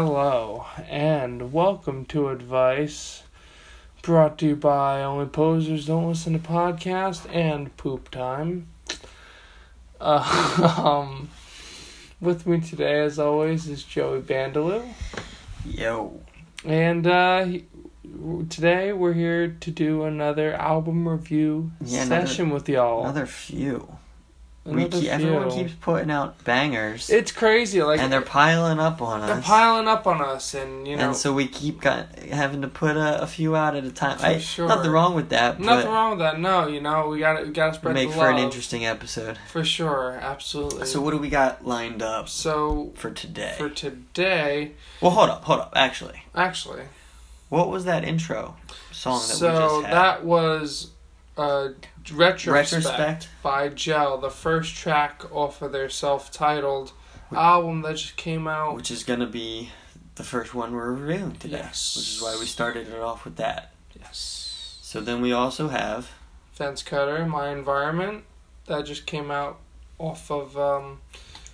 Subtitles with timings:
[0.00, 3.24] Hello, and welcome to Advice,
[4.00, 8.68] brought to you by Only Posers Don't Listen to Podcast and Poop Time.
[10.00, 11.28] Uh, um,
[12.20, 14.86] with me today, as always, is Joey Bandaloo,
[15.64, 16.20] Yo.
[16.64, 17.64] and uh, he-
[18.48, 23.02] today we're here to do another album review Yeah, another- session with y'all.
[23.02, 23.97] Another few.
[24.76, 29.22] We keep, everyone keeps putting out bangers, It's crazy, like and they're piling up on
[29.22, 29.28] us.
[29.28, 32.68] they're piling up on us, and you know, and so we keep got, having to
[32.68, 34.18] put a, a few out at a time.
[34.18, 34.68] For I, sure.
[34.68, 36.38] Nothing wrong with that, nothing wrong with that.
[36.40, 39.38] No, you know, we got to we got to spread make for an interesting episode.
[39.48, 40.86] For sure, absolutely.
[40.86, 43.54] So what do we got lined up So for today?
[43.56, 45.72] for today, well, hold up, hold up.
[45.74, 46.82] Actually, actually,
[47.48, 48.56] what was that intro
[48.92, 49.94] song that so we just had?
[49.94, 50.90] that was
[51.36, 51.68] uh,
[52.12, 53.28] retrospect, Retrospect?
[53.42, 56.92] by Gel, the first track off of their self-titled
[57.32, 58.74] album that just came out.
[58.74, 59.70] which is gonna be
[60.16, 61.58] the first one we're reviewing today.
[61.58, 61.96] Yes.
[61.96, 63.72] Which is why we started it off with that.
[63.98, 66.10] Yes, So then we also have
[66.52, 68.24] Fence Cutter, My Environment,
[68.66, 69.58] that just came out
[69.98, 71.00] off of um,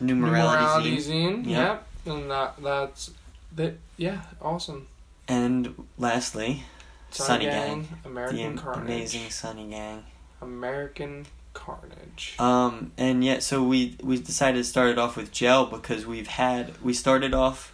[0.01, 1.45] New Morality, Numerality Zine.
[1.45, 1.47] Zine.
[1.47, 1.87] Yep.
[2.07, 3.11] Yep, and that that's
[3.57, 3.75] that.
[3.97, 4.87] Yeah, awesome.
[5.29, 6.65] And lastly,
[7.11, 7.89] Sunny Gang.
[8.05, 8.85] American the Carnage.
[8.85, 10.05] amazing Sunny Gang.
[10.41, 12.35] American Carnage.
[12.39, 16.27] Um, and yet, so we we decided to start it off with Gel because we've
[16.27, 17.73] had we started off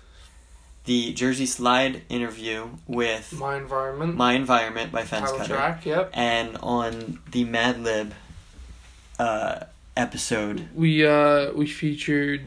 [0.84, 4.16] the Jersey Slide interview with My Environment.
[4.16, 5.87] My Environment by Fence title Cutter, track.
[5.87, 6.10] Yep.
[6.15, 8.15] and on the Mad Lib
[9.19, 9.65] uh,
[9.97, 12.42] episode, We uh we featured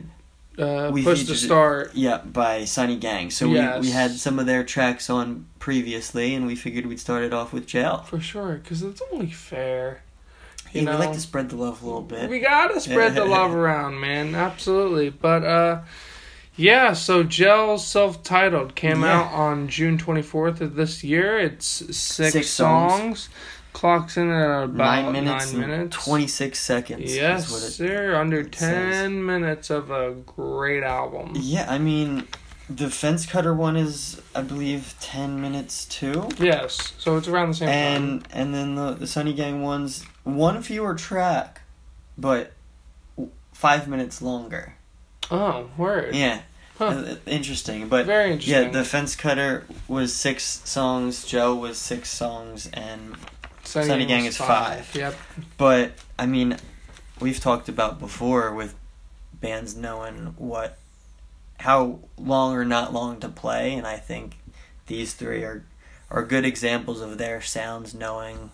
[0.60, 1.92] uh We Push to Start.
[1.96, 3.30] yeah, by Sunny Gang.
[3.32, 3.82] So Yes.
[3.82, 7.34] we we had some of their tracks on previously, and we figured we'd start it
[7.34, 8.04] off with Gel.
[8.04, 10.04] For sure, because it's only fair.
[10.72, 12.30] You Yeah, know, we like to spread the love a little bit.
[12.30, 14.36] We gotta spread the love around, man.
[14.36, 15.10] Absolutely.
[15.10, 15.82] But uh
[16.56, 19.22] yeah, so Gel self titled came Yeah.
[19.22, 21.40] out on June twenty fourth of this year.
[21.40, 21.66] It's
[21.96, 23.00] six, Six songs.
[23.24, 23.30] songs.
[23.74, 26.06] Clocks in at about nine minutes, nine and minutes.
[26.06, 27.16] 26 seconds.
[27.16, 28.16] Yes, is what it, sir.
[28.16, 29.10] Under ten says.
[29.12, 31.34] minutes of a great album.
[31.36, 32.28] Yeah, I mean,
[32.70, 36.30] the fence cutter one is, I believe, 10 minutes too.
[36.40, 37.76] Yes, so it's around the same time.
[37.76, 41.62] And and then the, the Sunny Gang one's one fewer track,
[42.18, 42.54] but
[43.52, 44.76] five minutes longer.
[45.32, 46.16] Oh, word.
[46.16, 46.42] Yeah.
[46.78, 46.86] Huh.
[46.86, 47.88] Uh, Interesting.
[47.88, 48.64] But Very interesting.
[48.64, 53.16] yeah, the fence cutter was six songs, Joe was six songs, and
[53.82, 54.90] Sunny Gang is five.
[54.96, 55.16] Yep.
[55.58, 56.58] But I mean,
[57.20, 58.76] we've talked about before with
[59.34, 60.78] bands knowing what,
[61.60, 64.36] how long or not long to play, and I think
[64.88, 65.64] these three are
[66.12, 68.52] are good examples of their sounds knowing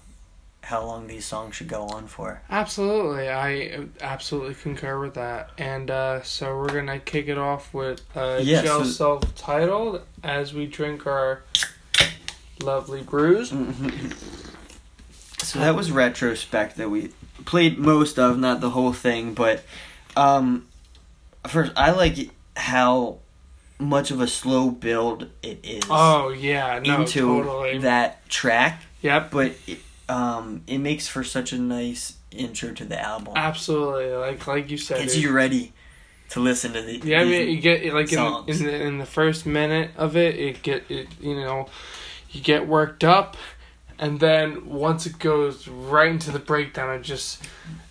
[0.62, 2.42] how long these songs should go on for.
[2.50, 5.50] Absolutely, I absolutely concur with that.
[5.58, 10.54] And uh, so we're gonna kick it off with uh, Yeah, Gel so- self-titled as
[10.54, 11.44] we drink our
[12.62, 13.52] lovely brews.
[15.50, 17.10] So that was retrospect that we
[17.46, 19.64] played most of, not the whole thing, but
[20.16, 20.68] um,
[21.48, 23.20] first I like how
[23.80, 27.80] much of a slow build it is Oh yeah, no, into totally.
[27.80, 28.84] that track.
[29.02, 33.34] Yep, but it, um, it makes for such a nice intro to the album.
[33.36, 34.12] absolutely.
[34.12, 35.72] Like like you said, Gets you ready
[36.30, 36.98] to listen to the.
[37.04, 40.16] Yeah, I mean, you get like in the, in the in the first minute of
[40.16, 41.68] it, it get it you know,
[42.30, 43.38] you get worked up,
[44.00, 47.44] and then once it goes right into the breakdown, it just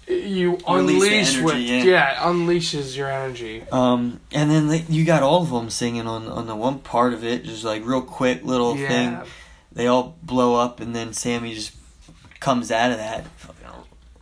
[0.06, 1.82] you unleash energy, with yeah.
[1.84, 3.62] yeah, unleashes your energy.
[3.70, 7.24] um, and then you got all of them singing on on the one part of
[7.24, 9.30] it, just like real quick little yeah, thing.
[9.72, 11.72] They all blow up, and then Sammy just
[12.40, 13.66] comes out of that, fucking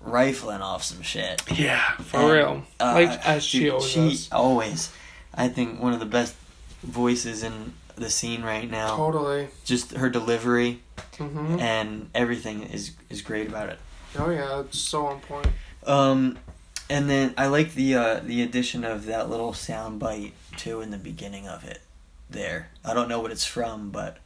[0.01, 1.43] rifling off some shit.
[1.57, 2.63] yeah, for And, real.
[2.81, 4.33] uh, like as she dude, always she does.
[4.33, 4.93] always,
[5.35, 6.35] I think one of the best
[6.83, 8.97] voices in the scene right now.
[8.97, 9.49] Totally.
[9.65, 10.81] Just her delivery.
[11.19, 13.79] hmm and everything is is great about it.
[14.19, 15.49] Oh yeah, it's so on point.
[15.87, 16.39] Um,
[16.89, 20.91] and then I like the uh, the addition of that little sound bite too in
[20.91, 21.81] the beginning of it.
[22.29, 24.19] There, I don't know what it's from, but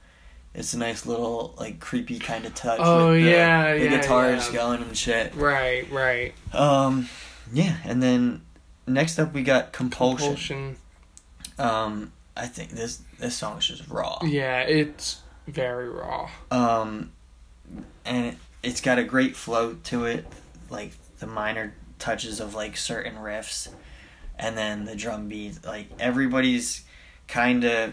[0.54, 2.80] it's a nice little like creepy kind of touch.
[2.82, 4.52] Oh, with the, yeah, the yeah, guitars yeah.
[4.52, 5.34] going and shit.
[5.34, 6.34] Right, right.
[6.54, 7.08] Um,
[7.52, 8.42] yeah, and then
[8.86, 10.28] next up we got Compulsion.
[10.28, 10.76] Compulsion.
[11.58, 14.18] Um, I think this this song is just raw.
[14.22, 16.30] Yeah, it's very raw.
[16.50, 17.12] Um,
[18.06, 20.26] and it, it's got a great flow to it,
[20.70, 23.68] like the minor touches of like certain riffs,
[24.38, 25.62] and then the drum beat.
[25.66, 26.82] Like everybody's
[27.28, 27.92] kind of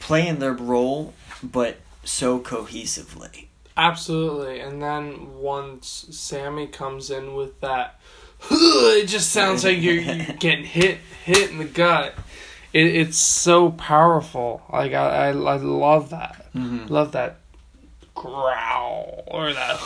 [0.00, 3.46] playing their role, but so cohesively.
[3.76, 4.58] Absolutely.
[4.58, 8.00] And then once Sammy comes in with that,
[8.50, 12.14] it just sounds like you're, you're getting hit hit in the gut.
[12.72, 14.62] it, it's so powerful.
[14.72, 16.46] Like I, I, I love that.
[16.52, 17.36] hmm Love that
[18.14, 19.76] growl or that.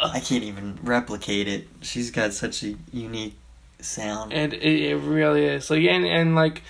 [0.00, 1.66] I can't even replicate it.
[1.82, 3.36] She's got such a unique
[3.80, 4.32] sound.
[4.32, 6.62] And it it really is like and and like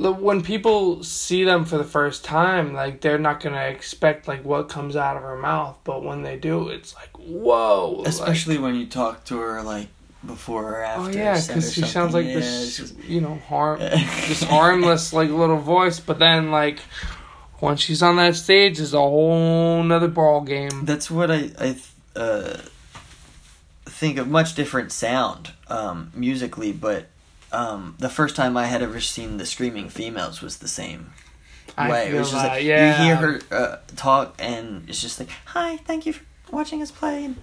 [0.00, 4.68] when people see them for the first time, like they're not gonna expect like what
[4.68, 7.96] comes out of her mouth, but when they do, it's like whoa.
[7.98, 9.88] like- Especially when you talk to her like
[10.24, 11.02] before or after.
[11.02, 11.18] oh after.
[11.18, 13.78] yeah, or because she sounds like Yeah, this, just- you know, harm,
[14.28, 16.78] this harmless like little voice, but then like
[17.60, 20.84] once she's on that stage, it's a whole nother ball game.
[20.86, 21.76] That's what I I
[22.16, 22.58] uh,
[23.84, 27.06] think of much different sound um, musically, but
[27.52, 31.12] um, the first time I had ever seen the screaming females was the same
[31.76, 32.06] I way.
[32.08, 32.98] feel it was just that, like yeah.
[32.98, 36.90] you hear her uh, talk, and it's just like, "Hi, thank you for watching us
[36.90, 37.36] play." And,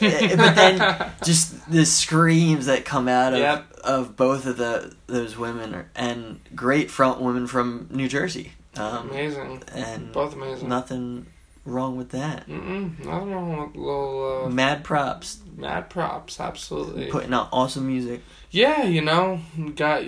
[0.00, 3.72] uh, but then just the screams that come out of Yep.
[3.84, 8.52] of both of the those women are, and great front women from New Jersey.
[8.76, 10.68] Um, amazing, and both amazing.
[10.68, 11.26] nothing
[11.64, 12.46] wrong with that.
[12.48, 17.06] Mm-mm, nothing wrong with little uh, Mad props, mad props, absolutely.
[17.06, 18.20] putting out awesome music.
[18.50, 19.40] Yeah, you know,
[19.76, 20.02] got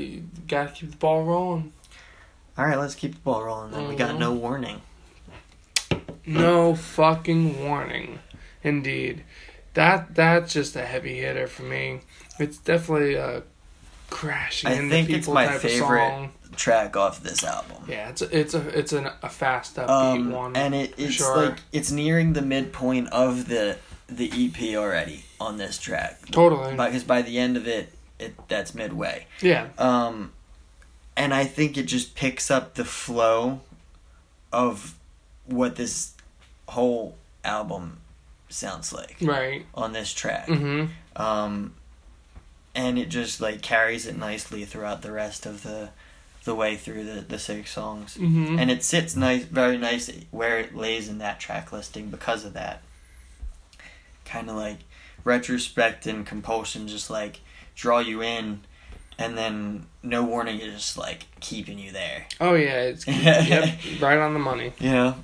[0.48, 1.72] got to keep the ball rolling.
[2.58, 3.72] All right, let's keep the ball rolling.
[3.72, 4.18] Then we got Mhm.
[4.18, 4.80] no warning.
[6.26, 8.18] No fucking warning,
[8.62, 9.24] indeed.
[9.74, 12.00] That that's just a heavy hitter for me.
[12.38, 13.42] It's definitely a
[14.14, 16.30] crashing I think it's my favorite.
[16.56, 17.82] Track off this album.
[17.88, 20.56] Yeah, it's a, it's a it's an, a fast upbeat Um, one.
[20.56, 21.36] and it, it's sure.
[21.46, 23.76] like it's nearing the midpoint of the
[24.06, 26.20] the EP already on this track.
[26.30, 26.76] totally.
[26.76, 27.90] Because by the end of it,
[28.20, 29.26] it that's midway.
[29.42, 29.66] yeah.
[29.78, 30.32] Um,
[31.16, 33.60] and I think it just picks up the flow
[34.52, 34.94] of
[35.46, 36.12] what this
[36.68, 37.98] whole album
[38.48, 39.66] sounds like Right.
[39.74, 40.46] on this track.
[40.46, 40.90] Mhm.
[41.16, 41.74] Um,
[42.74, 45.90] and it just like carries it nicely throughout the rest of the
[46.44, 48.16] the way through the the six songs.
[48.18, 48.60] Mhm.
[48.60, 52.52] And it sits nice, very nice where it lays in that track listing because of
[52.54, 52.82] that.
[54.24, 54.78] Kind of like
[55.24, 57.40] retrospect and compulsion, just like
[57.74, 58.60] draw you in,
[59.18, 62.26] and then no warning is just like keeping you there.
[62.40, 64.72] oh yeah, it's yep, right on the money.
[64.80, 65.14] You know.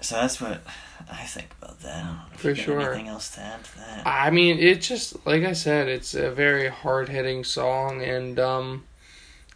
[0.00, 0.60] So that's what
[1.10, 1.94] I think about that.
[1.96, 2.80] I don't know For sure.
[2.80, 4.06] Anything else to add to that?
[4.06, 8.84] I mean, it just like I said, it's a very hard hitting song, and um,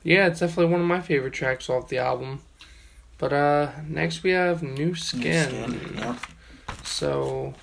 [0.04, 2.42] yeah, it's definitely one of my favorite tracks off the album.
[3.18, 5.48] But uh, next we have New New Skin.
[5.48, 6.16] Skin, yep.
[6.84, 7.54] So,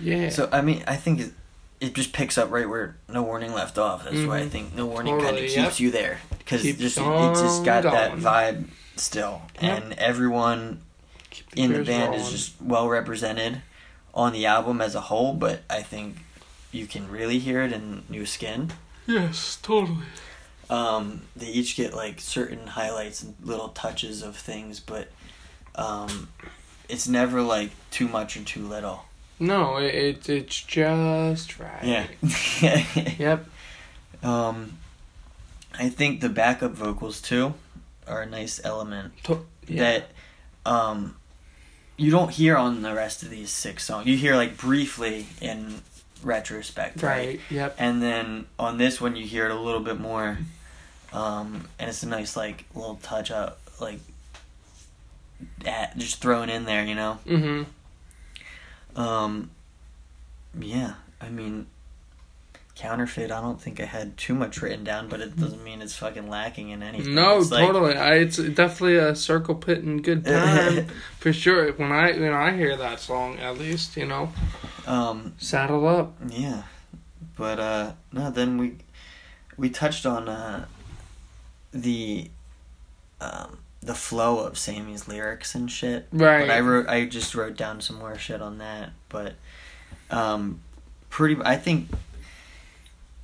[0.00, 1.32] yeah, So I mean, I think it,
[1.80, 4.04] it just picks up right where No Warning left off.
[4.04, 5.64] That's why I think No Warning kind Totally, of yep.
[5.66, 9.82] keeps you there because just it, it just got that vibe still, Yep.
[9.82, 10.80] and everyone
[11.56, 13.62] In the band is just well represented
[14.14, 15.32] on the album as a whole.
[15.34, 16.16] But I think
[16.72, 18.72] you can really hear it in New Skin.
[19.06, 20.04] yes, totally.
[20.70, 25.08] Um, they each get like certain highlights and little touches of things, but
[25.74, 26.28] um,
[26.88, 29.04] it's never like too much or too little.
[29.40, 31.82] No, it, it it's just right.
[31.82, 32.06] Yeah.
[33.18, 33.46] Yep.
[34.22, 34.78] Um,
[35.78, 37.54] I think the backup vocals too
[38.06, 39.82] are a nice element To- yeah.
[39.82, 40.10] that
[40.66, 41.16] um,
[41.98, 44.06] you don't hear on the rest of these six songs.
[44.06, 45.82] You hear like briefly in
[46.22, 47.26] retrospect, right?
[47.26, 47.40] right.
[47.50, 47.76] Yep.
[47.76, 50.38] And then on this one, you hear it a little bit more,
[51.12, 53.98] um, and it's a nice like little touch up, like
[55.66, 57.18] at, just thrown in there, you know.
[57.26, 59.00] Mm-hmm.
[59.00, 59.50] Um,
[60.58, 61.66] yeah, I mean,
[62.78, 63.30] counterfeit.
[63.30, 66.28] I don't think I had too much written down, but it doesn't mean it's fucking
[66.30, 67.14] lacking in anything.
[67.14, 67.96] No, It's like- totally.
[67.96, 70.86] I, it's definitely a circle pit and good time
[71.18, 71.72] for sure.
[71.72, 74.32] When I when I hear that song, at least you know,
[74.86, 76.16] um, saddle up.
[76.28, 76.62] yeah,
[77.36, 78.30] but uh, no.
[78.30, 78.76] Then we
[79.56, 80.66] we touched on uh,
[81.72, 82.30] the
[83.20, 86.06] um, the flow of Sammy's lyrics and shit.
[86.12, 86.46] Right.
[86.46, 88.90] But I wrote, I just wrote down some more shit on that.
[89.08, 89.34] But,
[90.10, 90.60] um,
[91.10, 91.88] pretty, I think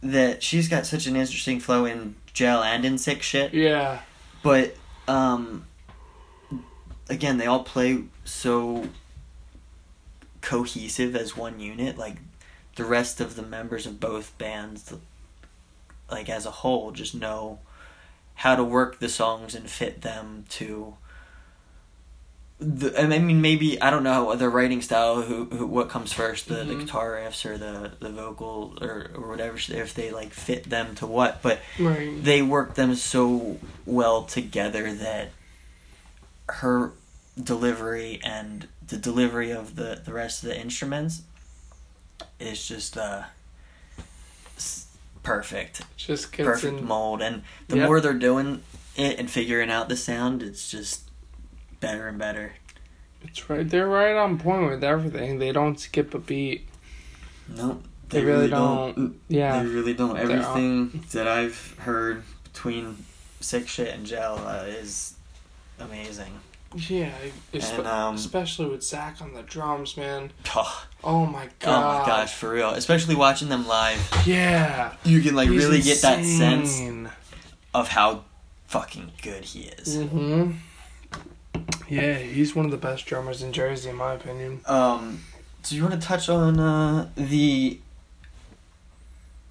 [0.05, 3.55] that she's got such an interesting flow in Gel and in sick shit.
[3.55, 4.01] yeah.
[4.43, 4.77] But,
[5.09, 5.65] um,
[7.09, 8.89] again, they all play so
[10.43, 11.97] cohesive as one unit.
[11.97, 12.17] Like
[12.77, 14.93] the rest of the members of both bands,
[16.11, 17.61] like as a whole, just know
[18.35, 20.97] how to work the songs and fit them to
[22.64, 26.49] the I mean maybe I don't know the writing style who, who what comes first
[26.49, 26.80] the, the Mhm.
[26.80, 31.06] guitar riffs or the the vocal or, or whatever if they like fit them to
[31.06, 32.23] what but Right.
[32.23, 35.30] they work them so well together that
[36.49, 36.92] her
[37.42, 41.23] delivery and the delivery of the the rest of the instruments
[42.40, 43.25] is just uh
[45.23, 46.87] perfect, Just perfect in.
[46.87, 47.23] mold.
[47.23, 47.87] And the Yep.
[47.87, 48.62] more they're doing
[48.94, 51.09] it and figuring out the sound, it's just
[51.85, 52.53] better and better.
[53.23, 53.69] It's right.
[53.69, 55.38] They're right on point with everything.
[55.38, 56.67] They don't skip a beat.
[57.49, 59.19] No, They, really, don't.
[59.29, 59.62] Yeah.
[59.62, 60.17] They really don't.
[60.19, 63.05] Everything that I've heard between
[63.41, 65.14] sick shit and gel uh, is
[65.81, 66.33] amazing.
[66.76, 67.12] Yeah.
[67.53, 70.33] And, um, especially with Zach on the drums, man.
[70.57, 71.99] Oh, Oh my god!
[71.99, 72.71] oh my gosh, for real.
[72.71, 74.95] Especially watching them live, Yeah.
[75.05, 76.81] you can like He's really get that sense
[77.73, 78.25] of how
[78.67, 79.99] fucking good he is.
[79.99, 80.53] Mm-hmm.
[81.88, 84.61] Yeah, he's one of the best drummers in Jersey, in my opinion.
[84.66, 85.21] Um,
[85.62, 87.78] so you want to touch on uh, the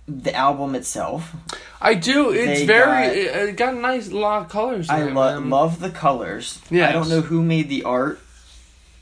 [0.08, 1.34] the album itself?
[1.82, 2.32] I do.
[2.32, 3.26] It's They very.
[3.26, 4.90] got- it, got a nice lot of colors.
[4.90, 6.60] I it, lo- love the colors.
[6.70, 8.20] Yeah, I don't know who made the art.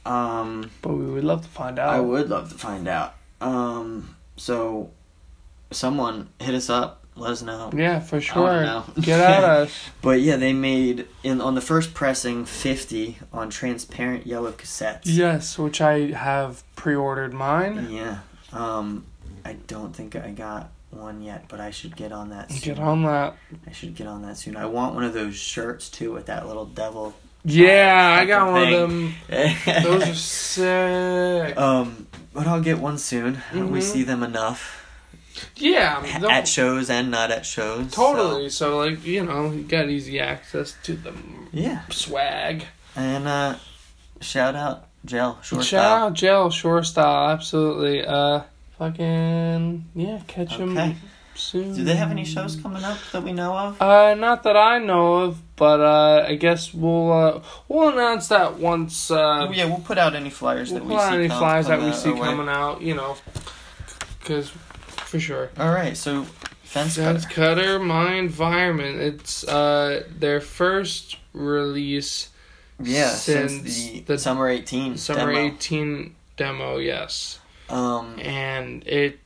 [0.05, 1.89] Um, But we would love to find out.
[1.93, 3.15] I would love to find out.
[3.39, 4.91] Um, so
[5.71, 7.00] someone hit us up.
[7.21, 7.69] Let us know.
[7.75, 8.83] Yeah, for sure.
[9.01, 9.71] Get at us.
[10.01, 15.01] But yeah, they made in on the first pressing fifty on transparent yellow cassettes.
[15.05, 17.87] Yes, which I have pre-ordered mine.
[17.91, 18.19] Yeah.
[18.51, 19.05] Um,
[19.45, 22.51] I don't think I got one yet, but I should get on that.
[22.51, 22.59] Soon.
[22.75, 23.35] Get on that.
[23.67, 24.57] I should get on that soon.
[24.57, 27.13] I want one of those shirts too with that little devil.
[27.43, 29.13] Yeah, I got one of them.
[29.83, 31.57] Those are sick.
[31.57, 33.41] um, but I'll get one soon.
[33.53, 33.81] We Mhm.
[33.81, 34.80] see them enough
[35.55, 37.91] Yeah, at shows and not at shows.
[37.93, 38.49] totally.
[38.49, 38.77] So.
[38.77, 41.13] like you know, you got easy access to the
[41.51, 41.81] Yeah.
[41.89, 42.65] swag.
[42.95, 43.55] And uh,
[44.19, 48.03] shout out Gel Short Shout out Gel Shore Style, absolutely.
[48.05, 48.41] Uh,
[48.77, 50.95] fucking yeah, catch him Okay.
[51.35, 51.73] soon.
[51.75, 53.81] Do they have any shows coming up that we know of?
[53.81, 58.57] Uh, not that I know of, but uh, I guess we'll uh, we'll announce that
[58.57, 59.09] once.
[59.09, 61.15] Uh, yeah, we'll put out any flyers we'll that we out see.
[61.15, 62.19] any come- flyers that we see way.
[62.19, 63.15] coming out, you know,
[64.19, 64.51] because
[65.11, 65.49] for sure.
[65.57, 66.23] All right, so
[66.63, 67.61] fence Fence cutter.
[67.61, 68.99] Cutter, My Environment.
[69.01, 72.29] It's uh their first release
[72.79, 75.55] Yeah, since, since the, the summer eighteen summer demo.
[75.55, 77.39] 18 demo, yes.
[77.69, 79.19] Um, And it,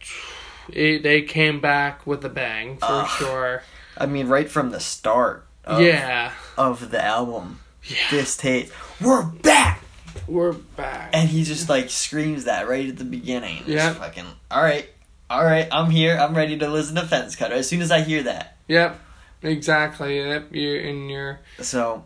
[0.70, 3.10] it they came back with a bang for Ugh.
[3.18, 3.64] sure.
[3.98, 5.46] I mean, right from the start.
[5.64, 6.32] Of, yeah.
[6.58, 7.96] Of the album, Yeah.
[8.12, 8.70] this tape,
[9.02, 9.82] we're back,
[10.28, 11.10] We're back.
[11.14, 13.64] and he just like screams that right at the beginning.
[13.66, 13.94] Yeah.
[13.96, 14.26] Fucking.
[14.52, 14.88] All right,
[15.30, 15.68] all right.
[15.72, 16.18] I'm here.
[16.18, 17.56] I'm ready to listen to Fence Cutter.
[17.56, 18.58] As soon as I hear that.
[18.68, 19.00] Yep.
[19.44, 20.18] Exactly.
[20.20, 20.48] Yep.
[20.52, 22.04] You're in your So,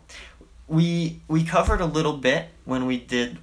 [0.68, 3.38] we we covered a little bit when we did.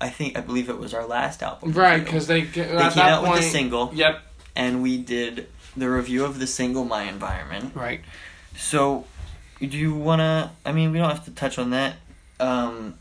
[0.00, 1.72] I think I believe it was our last album.
[1.72, 3.34] right because they they came out point.
[3.34, 4.20] with a single, Yep.
[4.56, 8.00] and we did the review of the single "My Environment." Right.
[8.56, 9.04] So,
[9.60, 10.52] do you wanna?
[10.66, 11.96] I mean, we don't have to touch on that
[12.40, 12.94] um,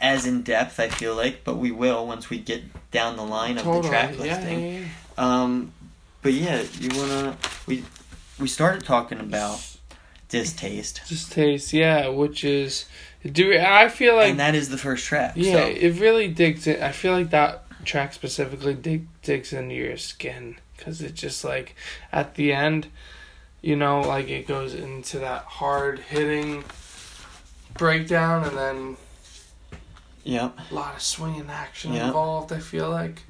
[0.00, 0.80] as in depth.
[0.80, 3.88] I feel like, but we will once we get down the line of the Totally.
[3.88, 4.60] track Yeah, listing.
[4.60, 4.84] yeah, yeah.
[5.16, 5.72] Um,
[6.22, 7.36] but yeah, you wanna?
[7.66, 7.84] We
[8.38, 9.60] we started talking about
[10.28, 11.72] distaste, Distaste.
[11.72, 12.86] Yeah, which is
[13.30, 15.34] do I feel like and that is the first track.
[15.36, 16.82] Yeah, so, it really digs in.
[16.82, 21.76] I feel like that track specifically dig, digs into your skin because it's just like
[22.12, 22.88] at the end,
[23.62, 26.64] you know, like it goes into that hard hitting
[27.74, 28.96] breakdown and then
[30.24, 32.06] yep, a lot of swinging action Yeah.
[32.08, 32.52] involved.
[32.52, 33.22] I feel like,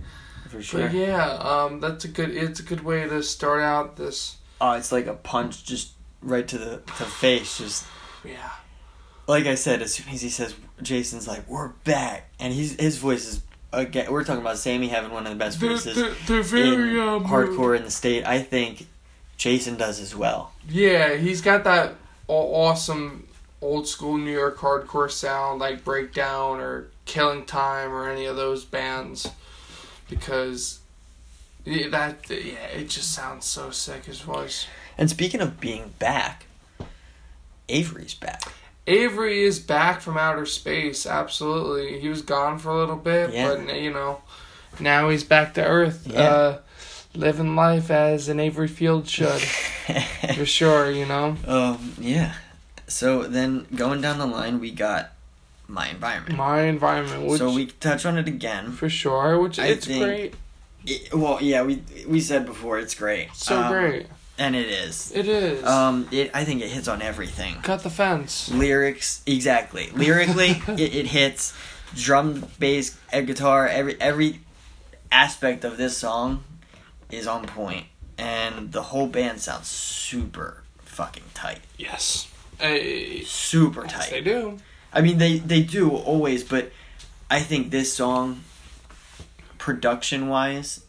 [0.54, 0.80] for sure.
[0.82, 2.30] but yeah, um, that's a good.
[2.30, 4.37] It's a good way to start out this.
[4.61, 5.92] Oh, it's like a punch just
[6.23, 7.58] right to the to the face.
[7.58, 7.87] Just
[8.25, 8.50] Yeah,
[9.26, 12.99] like I said, as soon as he says, Jason's like, "We're back," and he's his
[12.99, 13.42] voice is
[13.73, 14.11] again.
[14.11, 16.99] We're talking about Sammy having one of the best they're, voices they're, they're very in
[17.00, 18.25] um, hardcore in the state.
[18.25, 18.87] I think
[19.37, 20.52] Jason does as well.
[20.68, 21.94] Yeah, he's got that
[22.28, 23.28] awesome
[23.61, 28.64] old school New York hardcore sound like Breakdown or Killing Time or any of those
[28.64, 29.28] bands
[30.08, 30.80] because
[31.66, 34.66] that yeah, it just sounds so sick his voice.
[34.99, 36.46] And speaking of being back,
[37.68, 38.42] Avery's back.
[38.87, 42.00] Avery is back from outer space, absolutely.
[42.00, 43.54] He was gone for a little bit, Yeah.
[43.54, 44.20] but you know,
[44.78, 46.06] now he's back to earth.
[46.06, 46.20] Yeah.
[46.20, 46.58] Uh
[47.16, 49.40] living life as an Avery Field should.
[50.34, 51.37] for sure, you know.
[51.46, 52.34] um, yeah.
[52.88, 55.12] So then going down the line, we got
[55.68, 56.37] my environment.
[56.37, 58.73] My environment, which so we touch on it again.
[58.73, 60.35] for sure, which I it's great.
[60.87, 63.35] It- well, yeah, we we said before it's great.
[63.35, 64.06] So Um, great.
[64.38, 65.11] and it is.
[65.14, 65.64] It is.
[65.64, 67.54] Um, it I think it hits on everything.
[67.62, 68.50] Cut the fence.
[68.50, 69.90] Lyrics, exactly.
[69.94, 71.54] Lyrically, it, it hits.
[71.97, 74.40] Drum, bass, guitar, every every
[75.12, 76.42] aspect of this song
[77.11, 77.87] is on point,
[78.18, 81.61] and the whole band sounds super fucking tight.
[81.78, 82.28] Yes.
[82.59, 84.11] Hey, Super yes, tight.
[84.11, 84.59] they do.
[84.94, 86.70] I mean, they they do always, but
[87.30, 88.42] I think this song,
[89.58, 90.84] production wise,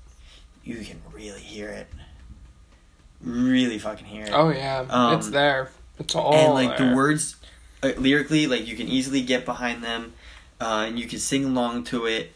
[0.64, 1.88] you can really hear it.
[3.22, 4.32] really fucking hear it.
[4.34, 5.72] Oh yeah, Um, it's there.
[6.00, 6.90] It's all and like there.
[6.90, 7.36] the words
[7.82, 10.14] uh, lyrically, like you can easily get behind them,
[10.62, 12.34] uh, and you can sing along to it.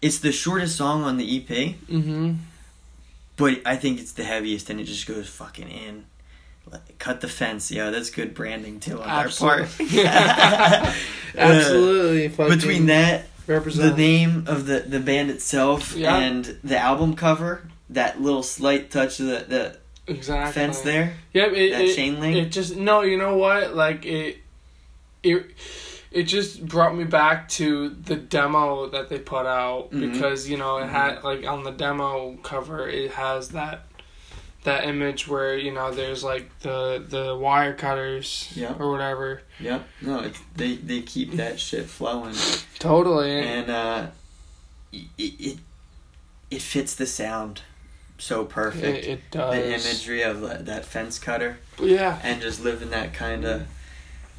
[0.00, 1.48] It's the shortest song on the EP,
[1.88, 2.34] Mm-hmm.
[3.36, 6.04] but I think it's the heaviest, and it just goes fucking in.
[6.98, 9.98] Cut the fence, yeah, that's good branding too on Absolutely.
[9.98, 10.94] our part.
[11.36, 12.28] Absolutely.
[12.38, 16.16] Uh, between that, the name of the the band itself, Yeah.
[16.16, 19.44] and the album cover, that little slight touch of the,
[20.06, 20.52] the exactly.
[20.52, 21.52] fence there, Yep.
[21.52, 22.36] It, that it, chain link.
[22.36, 23.02] it just no.
[23.02, 23.74] You know what?
[23.74, 24.38] Like it.
[25.22, 25.46] It.
[26.10, 30.12] It just brought me back to the demo that they put out Mhm.
[30.12, 30.92] because you know it Mm-hmm.
[30.94, 33.84] had like on the demo cover it has that
[34.64, 38.74] that image where you know there's like the the wire cutters Yeah.
[38.78, 39.42] or whatever.
[39.60, 39.86] Yep.
[40.02, 42.34] No, it's, they they keep that shit flowing.
[42.78, 43.30] Totally.
[43.40, 44.06] and uh,
[44.92, 45.58] it, it
[46.50, 47.62] it fits the sound
[48.18, 49.06] so perfect.
[49.06, 49.54] it does.
[49.54, 52.18] the imagery of that, that fence cutter Yeah.
[52.22, 53.66] and just living that kind of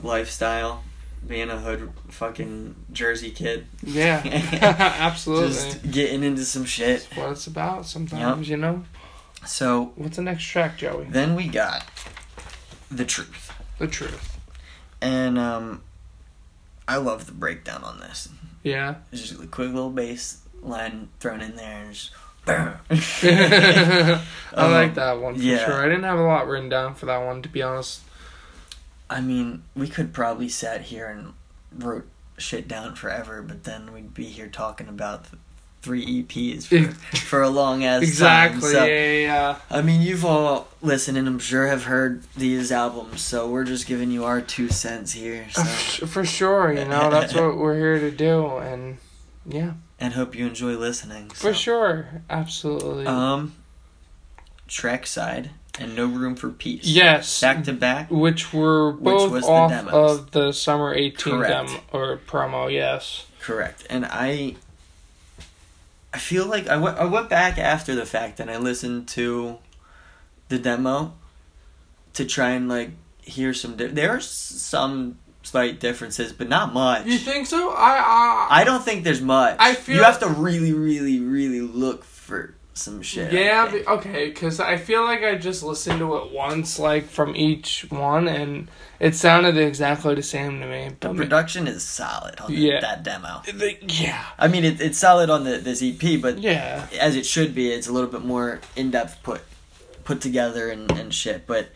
[0.02, 0.84] lifestyle,
[1.28, 4.22] being a hood fucking Jersey kid, Yeah.
[5.00, 5.48] Absolutely.
[5.50, 7.02] just getting into some shit.
[7.10, 8.86] That's what it's about sometimes, you know?
[9.46, 11.06] So What's the next track, Joey?
[11.10, 11.86] then we got
[12.92, 14.38] the truth, The truth.
[15.02, 15.82] and um,
[16.88, 18.30] I love the breakdown on this.
[18.64, 18.96] Yeah.
[19.12, 22.12] It's just a quick little bass line thrown in there, and just.
[22.48, 24.22] I
[24.54, 25.66] Um, like that one for yeah.
[25.66, 25.84] sure.
[25.84, 28.02] I didn't have a lot written down for that one, to be honest.
[29.10, 31.34] I mean, we could probably sat here and
[31.84, 35.42] wrote shit down forever, but then we'd be here talking about th-
[35.86, 38.62] three EPs for, for a long ass Exactly.
[38.62, 38.72] time.
[38.72, 43.22] So, yeah, yeah, I mean, you've all listened and I'm sure have heard these albums,
[43.22, 45.46] so we're just giving you our two cents here.
[45.52, 45.64] So,
[46.08, 48.58] for sure, you know, that's what we're here to do.
[48.58, 48.98] And
[49.46, 51.30] yeah, and hope you enjoy listening.
[51.30, 52.24] for sure.
[52.30, 53.06] Absolutely.
[53.06, 53.54] Um,
[54.68, 56.86] track side and no room for peace.
[56.86, 57.42] yes.
[57.42, 58.10] back to back.
[58.10, 59.94] which were Which both was the off demos.
[59.94, 61.52] of the Summer 18 Correct.
[61.68, 63.28] demo or promo, yes.
[63.42, 63.86] Correct.
[63.90, 64.56] And I
[66.16, 69.58] I feel like I went I went back after the fact and I listened to
[70.48, 71.14] the demo
[72.14, 77.06] to try and like hear some di- there are some slight differences but not much.
[77.06, 77.72] You think so?
[77.72, 79.58] I, I, I don't think there's much.
[79.60, 83.32] I feel- you have to really really really look for some shit.
[83.34, 87.36] Yeah, but- okay, because I feel like I just listened to it once, like from
[87.36, 88.68] each one, and
[89.00, 90.90] it sounded exactly the same to me.
[91.00, 92.82] the But production is solid on the- Yeah.
[92.82, 93.42] that demo.
[93.46, 97.26] the- yeah, I mean it, it's solid on the this EP but yeah, as it
[97.26, 97.72] should be.
[97.72, 99.42] It's a little bit more in depth put
[100.04, 101.48] put together and, and shit.
[101.48, 101.70] But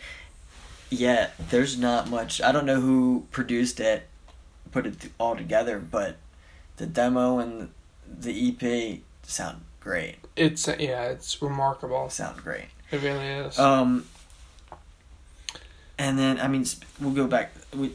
[0.90, 2.42] yeah, there's not much.
[2.42, 4.08] I don't know who produced it,
[4.72, 6.18] put it all together, but
[6.78, 7.70] the demo and
[8.06, 10.18] the EP sound great.
[10.40, 12.10] It's yeah, it's remarkable.
[12.10, 12.66] Sound great.
[12.92, 13.60] It really is.
[13.60, 14.06] Um,
[15.98, 16.66] and then I mean
[17.00, 17.52] we'll go back.
[17.76, 17.94] We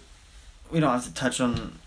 [0.71, 1.79] we don't have to touch on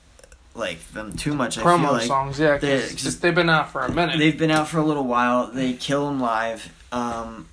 [0.56, 1.58] like them too much.
[1.58, 4.18] I Promo feel like songs, yeah, they- because they've been out for a minute.
[4.18, 5.48] They've been out for a little while.
[5.52, 6.74] They kill them live.
[6.92, 7.48] Um,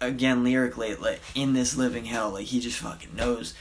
[0.00, 3.54] again, lyrically, like in this living hell, like he just fucking knows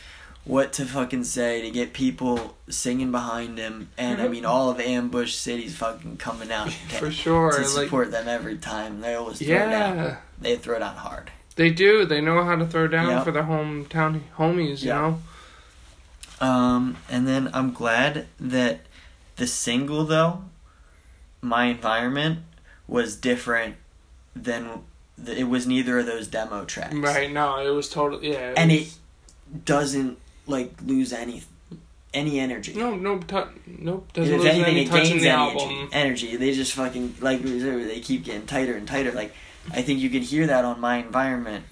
[0.43, 3.89] what to fucking say to get people singing behind him.
[3.97, 7.51] And I mean, all of Ambush City's fucking coming out for sure.
[7.51, 9.01] to like, support them every time.
[9.01, 9.97] They always throw down.
[9.97, 11.32] yeah, They throw down hard.
[11.58, 12.06] they do.
[12.06, 13.23] They know how to throw down Yep.
[13.25, 14.82] for their hometown homies.
[14.82, 15.01] You Yeah.
[15.01, 15.21] know.
[16.47, 18.82] Um, and then I'm glad that
[19.36, 20.43] the single though,
[21.41, 22.39] my environment
[22.88, 23.75] was different
[24.36, 24.82] than
[25.17, 26.95] the, it was neither of those demo tracks.
[26.95, 27.32] Right.
[27.32, 28.54] No, it was totally yeah.
[28.58, 28.97] And was-
[29.65, 31.43] doesn't like lose any
[32.13, 32.73] any energy.
[32.73, 34.12] No, no, tu- nope.
[34.13, 35.89] Doesn't if lose anything, any it touch in the album.
[35.93, 36.36] energy.
[36.36, 39.12] They just fucking like they keep getting tighter and tighter.
[39.12, 39.34] Like
[39.71, 41.65] I think you can hear that on my environment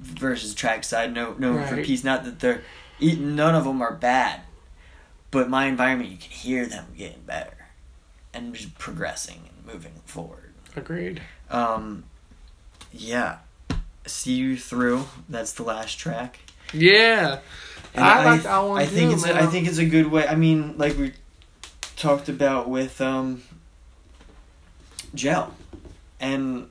[0.00, 1.12] versus trackside.
[1.12, 2.04] No, no for peace.
[2.04, 2.62] Not that they're
[3.00, 4.40] none of them are bad,
[5.30, 7.56] but my environment you can hear them getting better
[8.32, 10.52] and just progressing and moving forward.
[10.76, 11.20] Agreed.
[11.50, 12.04] Um,
[12.92, 13.38] yeah,
[14.06, 15.06] see you through.
[15.28, 16.38] That's the last track.
[16.72, 17.40] Yeah,
[17.94, 19.36] And I like that one I think it's a, man.
[19.36, 20.26] I think it's a good way.
[20.26, 21.12] I mean, like we
[21.96, 23.42] talked about with um,
[25.14, 25.54] Gel,
[26.20, 26.68] and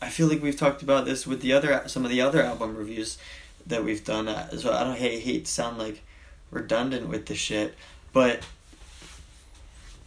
[0.00, 2.76] I feel like we've talked about this with the other some of the other album
[2.76, 3.18] reviews
[3.66, 4.28] that we've done.
[4.28, 6.02] Uh, so I don't hate, hate to sound like
[6.50, 7.74] redundant with the shit,
[8.12, 8.40] but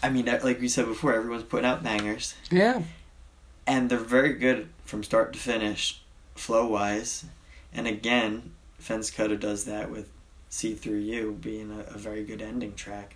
[0.01, 2.81] I mean, like we said before, everyone's putting out bangers, yeah,
[3.67, 6.01] and they're very good from start to finish,
[6.35, 7.25] flow wise.
[7.71, 10.09] And again, Fence Cutter does that with
[10.49, 13.15] See Through You being a, a very good ending track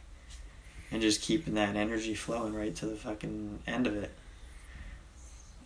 [0.91, 4.11] and just keeping that energy flowing right to the fucking end of it.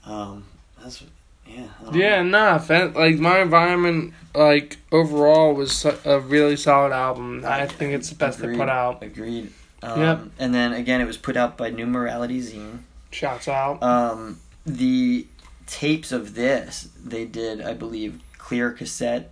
[0.06, 0.46] Um,
[0.82, 1.04] that's
[1.46, 1.68] yeah.
[1.92, 2.58] Yeah, know.
[2.60, 2.90] nah.
[2.96, 7.44] Like my environment, like overall, was a really solid album.
[7.46, 9.04] I, I think it's the best agreed, they put out.
[9.04, 9.52] Agreed.
[9.82, 10.22] Um, yep.
[10.40, 12.80] And then again, it was put out by New Morality Zine.
[13.12, 13.82] Shouts out.
[13.84, 15.28] Um, the
[15.66, 19.32] tapes of this they did, I believe, clear cassette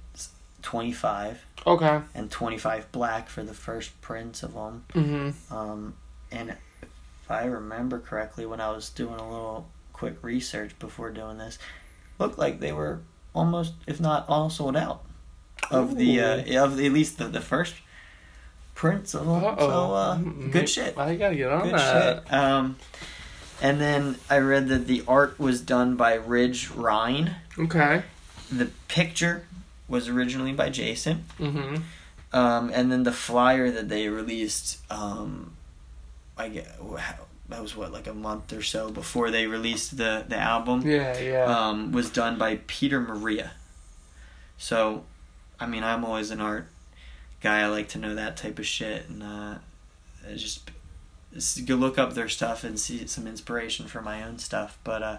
[0.66, 1.46] 25.
[1.68, 2.02] Okay.
[2.14, 4.84] And 25 black for the first prints of them.
[4.94, 5.56] Mm-hmm.
[5.56, 5.94] Um,
[6.32, 11.38] and if I remember correctly, when I was doing a little quick research before doing
[11.38, 11.58] this,
[12.20, 13.00] looked like they were
[13.34, 15.04] almost, if not all, sold out
[15.72, 15.96] of Ooh.
[15.96, 17.76] the uh, of the, at least the, the first
[18.74, 19.44] prints of them.
[19.44, 19.70] Uh-oh.
[19.70, 20.18] So uh,
[20.52, 20.98] good shit.
[20.98, 22.24] I gotta get on good that.
[22.24, 22.34] Shit.
[22.34, 22.78] Um,
[23.62, 27.36] and then I read that the art was done by Ridge Rhine.
[27.58, 28.02] Okay.
[28.52, 29.48] The picture
[29.88, 31.26] was originally by Jason.
[31.40, 31.78] Mm-hmm.
[32.34, 35.56] Um, and then the flyer that they released, um,
[36.38, 36.68] I get
[37.50, 40.82] that was what like a month or so before they released the the album.
[40.82, 41.44] Yeah, yeah.
[41.46, 43.52] Um, was done by Peter Maria.
[44.58, 45.04] So,
[45.60, 46.68] I mean, I'm always an art
[47.42, 47.62] guy.
[47.62, 49.56] I like to know that type of shit, and uh,
[50.36, 50.72] just
[51.66, 54.78] go look up their stuff and see some inspiration for my own stuff.
[54.84, 55.18] But uh,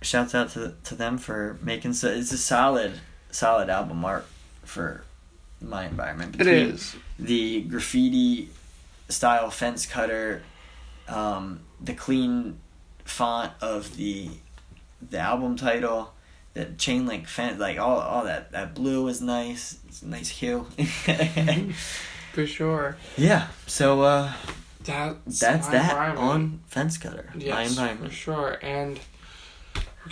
[0.00, 2.08] shouts out to to them for making so.
[2.08, 4.26] It's a solid solid album art
[4.64, 5.02] for
[5.60, 6.34] my environment.
[6.34, 6.96] it Between is.
[7.18, 8.50] the graffiti
[9.08, 10.42] style fence cutter,
[11.08, 12.58] um, the clean
[13.04, 14.30] font of the
[15.10, 16.12] the album title,
[16.54, 19.78] the chain link fence, like all all that that blue is nice.
[19.88, 20.66] It's a nice hue.
[22.32, 22.96] For sure.
[23.16, 23.48] yeah.
[23.66, 24.32] So uh,
[24.84, 26.18] That's, that's that environment.
[26.28, 27.30] on fence cutter.
[27.34, 28.58] my Yes, for sure.
[28.62, 29.17] And we got one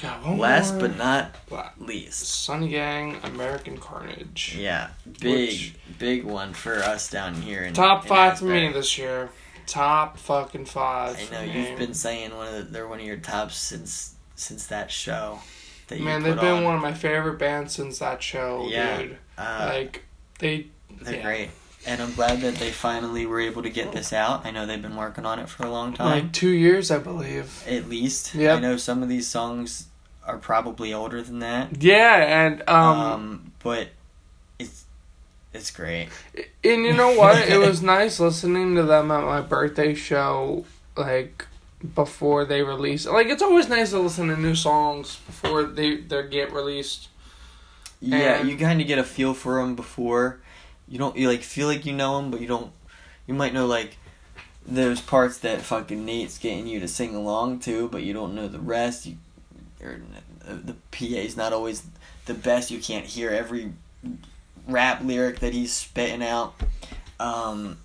[0.03, 0.81] Last more.
[0.83, 2.25] but not La- least.
[2.25, 4.57] Sunny Gang, American Carnage.
[4.59, 4.89] Yeah,
[5.21, 7.63] big big one for us down here.
[7.65, 9.31] In, Top in five for me this year.
[9.67, 11.19] Top fucking five.
[11.33, 14.67] I know you've been saying one of the, they're one of your tops since since
[14.69, 15.41] that show.
[15.89, 16.65] That Man, they've been on.
[16.65, 18.99] one of my favorite bands since that show, Yeah.
[19.03, 19.19] dude.
[19.39, 20.05] Uh, like
[20.41, 20.67] they,
[21.01, 21.23] they're yeah.
[21.23, 21.51] great,
[21.87, 24.45] and I'm glad that they finally were able to get this out.
[24.45, 26.99] I know they've been working on it for a long time, like two years, I
[26.99, 27.63] believe.
[27.69, 28.35] at least.
[28.35, 28.59] Yep.
[28.59, 29.87] I know some of these songs
[30.27, 31.83] are probably older than that.
[31.83, 33.89] Yeah, and um, Um, but
[34.59, 34.85] it's
[35.55, 36.09] it's great.
[36.65, 37.49] and you know what?
[37.49, 40.65] it was nice listening to them at my birthday show,
[40.97, 41.47] like
[41.95, 43.07] before they release.
[43.07, 47.09] Like it's always nice to listen to new songs before they they get released.
[48.01, 50.41] Yeah, And- you kind of get a feel for them before.
[50.89, 52.73] You don't you like feel like you know them, but you don't.
[53.27, 53.97] You might know like
[54.67, 58.49] those parts that fucking Nate's getting you to sing along to, but you don't know
[58.49, 59.07] the rest.
[59.07, 59.17] You
[59.83, 60.01] or
[60.45, 61.83] the PA's not always
[62.27, 62.71] the best.
[62.71, 63.73] You can't hear every
[64.69, 66.55] rap lyric that he's spitting out.
[67.19, 67.79] Um,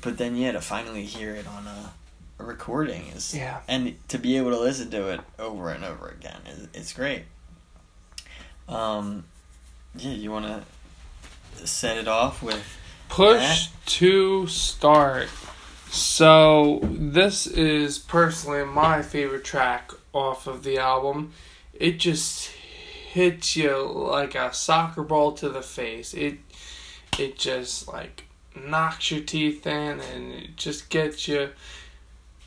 [0.00, 1.92] but then yeah, to finally hear it on a,
[2.38, 3.60] a recording is Yeah.
[3.68, 7.24] and to be able to listen to it over and over again is it's great.
[8.68, 9.24] Um,
[9.96, 10.46] yeah, you want
[11.64, 12.62] to set it off with
[13.08, 15.28] Push to start.
[15.88, 21.32] So this is personally my favorite track off of the album.
[21.72, 26.12] It just hits you like a soccer ball to the face.
[26.12, 26.38] It
[27.18, 28.24] it just like
[28.54, 31.50] knocks your teeth in and it just gets you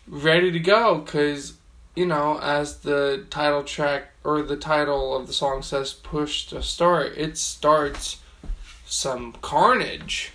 [0.08, 1.54] ready to go cuz
[1.96, 6.62] you know as the title track or the title of the song says push to
[6.62, 8.18] start it starts
[8.88, 10.32] some carnage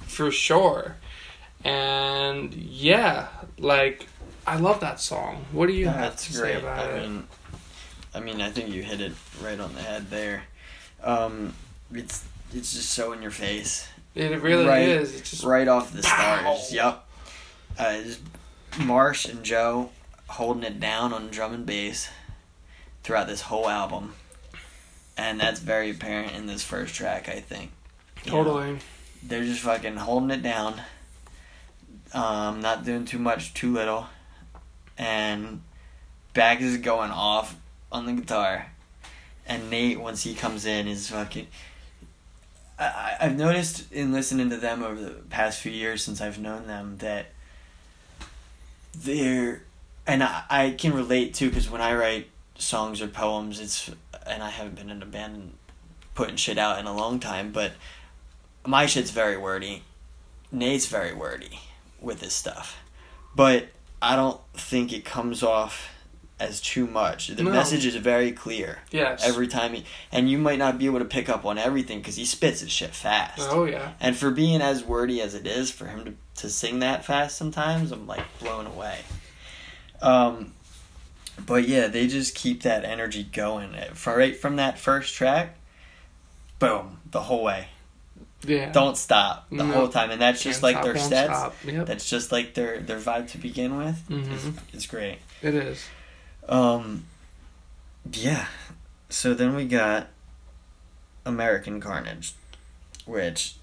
[0.00, 0.96] for sure.
[1.64, 4.06] And yeah, like
[4.46, 5.44] I love that song.
[5.52, 6.56] What do you have that's to say great.
[6.56, 7.02] about I it?
[7.08, 7.28] mean,
[8.14, 10.44] I mean, I think you hit it right on the head there.
[11.02, 11.54] Um,
[11.92, 13.88] it's it's just so in your face.
[14.14, 15.14] It really right- is.
[15.18, 16.54] It's just right off the Pow!
[16.56, 16.72] stars.
[16.72, 17.04] Yep.
[17.78, 17.98] Uh,
[18.78, 19.90] Marsh and Joe
[20.28, 22.08] holding it down on drum and bass
[23.02, 24.14] throughout this whole album,
[25.16, 27.28] and that's very apparent in this first track.
[27.28, 27.70] I think.
[28.24, 28.78] You know, totally.
[29.22, 30.80] they're just fucking holding it down.
[32.12, 34.06] Um, not doing too much, too little,
[34.96, 35.62] and
[36.32, 37.56] back is going off
[37.90, 38.70] on the guitar,
[39.46, 41.48] and Nate once he comes in is fucking.
[42.78, 46.66] I- I've noticed in listening to them over the past few years since I've known
[46.66, 47.26] them that
[48.96, 49.62] they're,
[50.06, 53.90] and I, I can relate too because when I write songs or poems, it's
[54.26, 55.54] and I haven't been in a band
[56.14, 57.72] putting shit out in a long time, but
[58.66, 59.82] my shit's very wordy.
[60.52, 61.58] Nate's very wordy
[62.00, 62.78] with his stuff,
[63.34, 63.66] but
[64.00, 65.88] I don't think it comes off
[66.38, 67.28] as too much.
[67.28, 67.50] The No.
[67.50, 69.24] message is very clear Yes.
[69.24, 72.16] every time he, and you might not be able to pick up on everything because
[72.16, 73.40] he spits his shit fast.
[73.50, 73.92] oh yeah.
[74.00, 77.36] And for being as wordy as it is, for him to, to sing that fast
[77.36, 78.98] sometimes, I'm like blown away.
[80.02, 80.52] Um,
[81.38, 83.74] But yeah, they just keep that energy going.
[83.94, 85.56] From right from that first track,
[86.58, 87.68] boom, the whole way.
[88.46, 88.70] Yeah.
[88.72, 89.72] Don't stop the No.
[89.72, 91.64] whole time, and that's just Can't like stop, their sets.
[91.64, 91.86] Yep.
[91.86, 94.02] That's just like their their vibe to begin with.
[94.08, 94.32] Mhm.
[94.32, 95.18] It's, it's great.
[95.42, 95.82] It is.
[96.48, 97.04] Um,
[98.12, 98.46] yeah.
[99.08, 100.08] So then we got
[101.24, 102.34] American Carnage,
[103.06, 103.54] which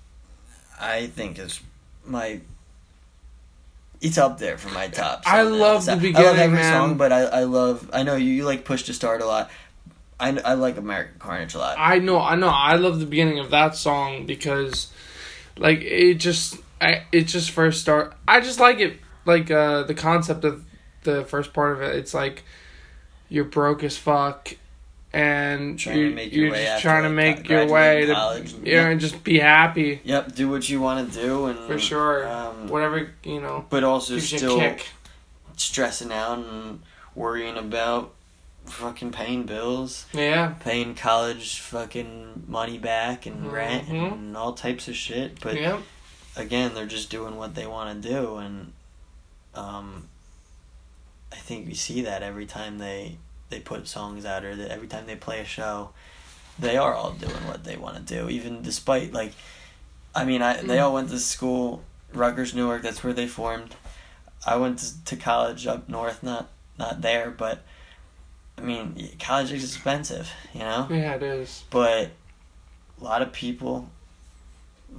[0.79, 1.59] I think is
[2.05, 2.41] my.
[4.01, 5.21] It's up there for my top.
[5.25, 6.73] I love the I love beginning, every man.
[6.73, 7.89] song, but I, I love.
[7.93, 9.51] I know you, you like Push to Start a lot.
[10.19, 11.77] I, I like American Carnage a lot.
[11.79, 12.49] I know, I know.
[12.49, 14.91] I love the beginning of that song because,
[15.57, 18.15] like, it just, I, it just first start.
[18.27, 20.63] I just like it, like, uh, the concept of
[21.03, 21.95] the first part of it.
[21.95, 22.43] It's like
[23.29, 24.55] you're broke as fuck,
[25.13, 28.87] and Trying you're, make your you're way just trying to make your way to, yeah,
[28.87, 32.27] and just be happy Yep, do what you want to do, and for sure.
[32.27, 34.87] Um, Whatever you know but also gives you a still kick.
[35.57, 36.81] stressing out and
[37.13, 38.13] worrying about
[38.65, 44.11] fucking paying bills, Yeah, paying college fucking money back and rent Mhm.
[44.13, 45.41] and all types of shit.
[45.41, 45.79] But yeah,
[46.37, 48.71] again, they're just doing what they want to do, and
[49.55, 50.07] um,
[51.33, 53.17] I think we see that every time they
[53.51, 55.91] they put songs out or that every time they play a show,
[56.57, 59.33] they are all doing what they want to do, even despite like,
[60.15, 61.83] I mean, I they all went to school,
[62.13, 62.81] Rutgers, Newark.
[62.81, 63.75] That's where they formed.
[64.45, 67.61] I went to, to college up north, not not there, but
[68.57, 71.63] I mean, college is expensive, you know yeah, it is.
[71.69, 72.09] but
[72.99, 73.89] a lot of people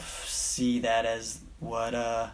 [0.01, 2.29] see that as what uh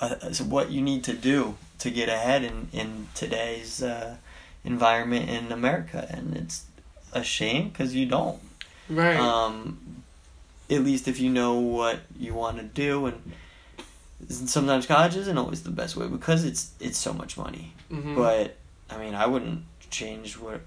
[0.00, 4.16] uh, as what you need to do to get ahead in in today's uh,
[4.64, 6.64] environment in America, and it's
[7.12, 8.40] a shame because you don't.
[8.88, 9.16] Right.
[9.16, 10.02] Um,
[10.70, 13.32] at least if you know what you want to do, and
[14.28, 17.72] sometimes college isn't always the best way because it's it's so much money.
[17.90, 18.56] hmm But
[18.90, 20.62] I mean, I wouldn't change what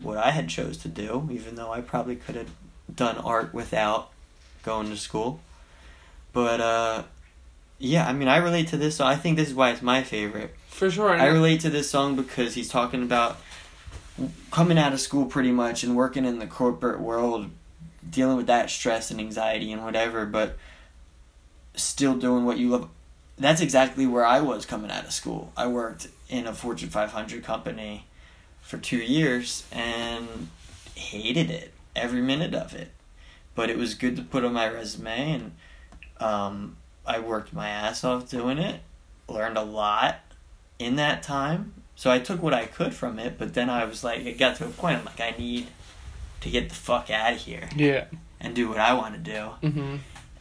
[0.00, 2.50] what I had chose to do, even though I probably could have
[2.94, 4.10] done art without
[4.62, 5.40] going to school.
[6.32, 7.02] But uh,
[7.78, 8.96] yeah, I mean, I relate to this.
[8.96, 10.54] So I think this is why it's my favorite.
[10.78, 11.10] For sure.
[11.10, 13.38] I relate to this song because he's talking about
[14.52, 17.50] coming out of school pretty much and working in the corporate world,
[18.08, 20.56] dealing with that stress and anxiety and whatever, but
[21.74, 22.88] still doing what you love.
[23.36, 25.52] That's exactly where I was coming out of school.
[25.56, 28.06] I worked in a Fortune 500 company
[28.62, 30.48] for two years and
[30.94, 32.92] hated it, every minute of it.
[33.56, 35.52] But it was good to put on my resume, and
[36.20, 38.80] um, I worked my ass off doing it,
[39.28, 40.20] learned a lot
[40.78, 41.74] in that time.
[41.96, 44.56] So I took what I could from it, but then I was like, it got
[44.56, 45.66] to a point, I'm like, I need
[46.40, 48.04] to get the fuck out of here yeah.
[48.40, 49.68] and do what I want to do.
[49.68, 49.96] hmm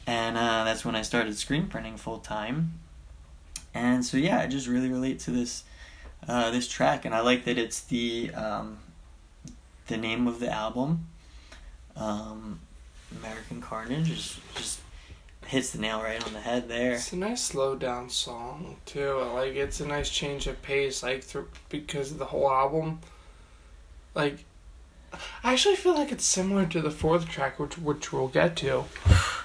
[0.06, 2.74] And uh, that's when I started screen printing full time.
[3.74, 5.64] And so yeah, I just really relate to this
[6.28, 8.80] uh, this track, and I like that it's the um,
[9.88, 11.08] the name of the album.
[11.96, 12.60] Um,
[13.20, 14.80] American Carnage is just
[15.48, 16.94] hits the nail right on the head there.
[16.94, 19.20] It's a nice slow down song too.
[19.34, 23.00] Like it's a nice change of pace, like through because of the whole album.
[24.14, 24.46] Like,
[25.44, 28.86] I actually feel like it's similar to the fourth track, which which we'll get to,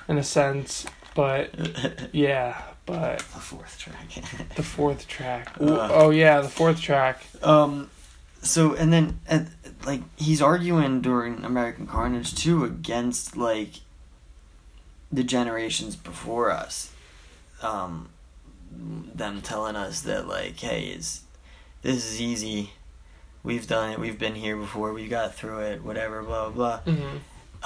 [0.09, 0.87] in a sense.
[1.15, 1.55] But
[2.13, 4.09] yeah, but the fourth track.
[4.57, 5.55] the fourth track.
[5.61, 5.89] Uh.
[5.93, 7.23] Oh yeah, the fourth track.
[7.43, 7.91] Um,
[8.43, 9.45] so and then uh,
[9.87, 13.75] like he's arguing during American Carnage too against like
[15.13, 16.91] the generations before us.
[17.63, 18.09] Um,
[18.71, 21.23] them telling us that like, hey, is
[21.83, 22.71] this is easy.
[23.45, 23.99] We've done it.
[23.99, 24.93] We've been here before.
[24.93, 25.83] We got through it.
[25.85, 26.23] Whatever.
[26.23, 26.95] Blah blah blah.
[26.95, 27.19] hmm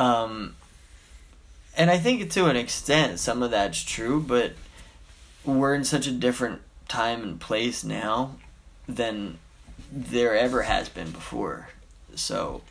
[0.03, 0.57] Um,
[1.77, 4.53] and I think to an extent some of that's true, but
[5.45, 8.37] we're in such a different time and place now
[8.89, 9.39] than
[9.93, 11.69] there ever has been before.
[12.15, 12.63] So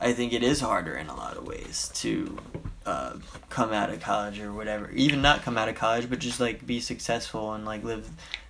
[0.00, 2.38] I think it is harder in a lot of ways to
[2.86, 3.14] uh,
[3.50, 4.90] come out of college or whatever.
[4.90, 8.08] Even not come out of college, but just like be successful and like live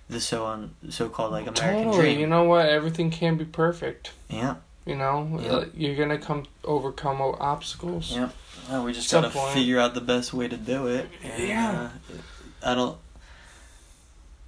[0.09, 2.01] the so on so called like American Totally.
[2.03, 2.19] dream.
[2.19, 2.67] You know what?
[2.67, 4.11] Everything can be perfect.
[4.29, 4.55] Yeah.
[4.85, 5.51] You know, Yeah.
[5.51, 8.11] Uh, you're gonna come overcome obstacles.
[8.11, 8.29] Yeah.
[8.69, 9.53] Well, we just Some gotta point.
[9.53, 11.07] figure out the best way to do it.
[11.23, 11.89] And, Yeah.
[12.11, 12.17] Uh,
[12.71, 12.97] I don't.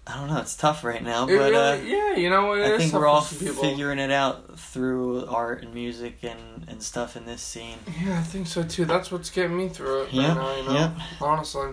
[0.10, 0.40] I don't know.
[0.40, 3.36] It's tough right now, but really- uh, yeah, you know I think we're all for
[3.36, 3.62] some people.
[3.64, 7.78] figuring it out through art and music and, and stuff in this scene.
[8.02, 8.86] Yeah, I think so too.
[8.86, 10.58] That's what's getting me through it Yeah, right now.
[10.58, 11.02] You know, yeah.
[11.22, 11.72] honestly.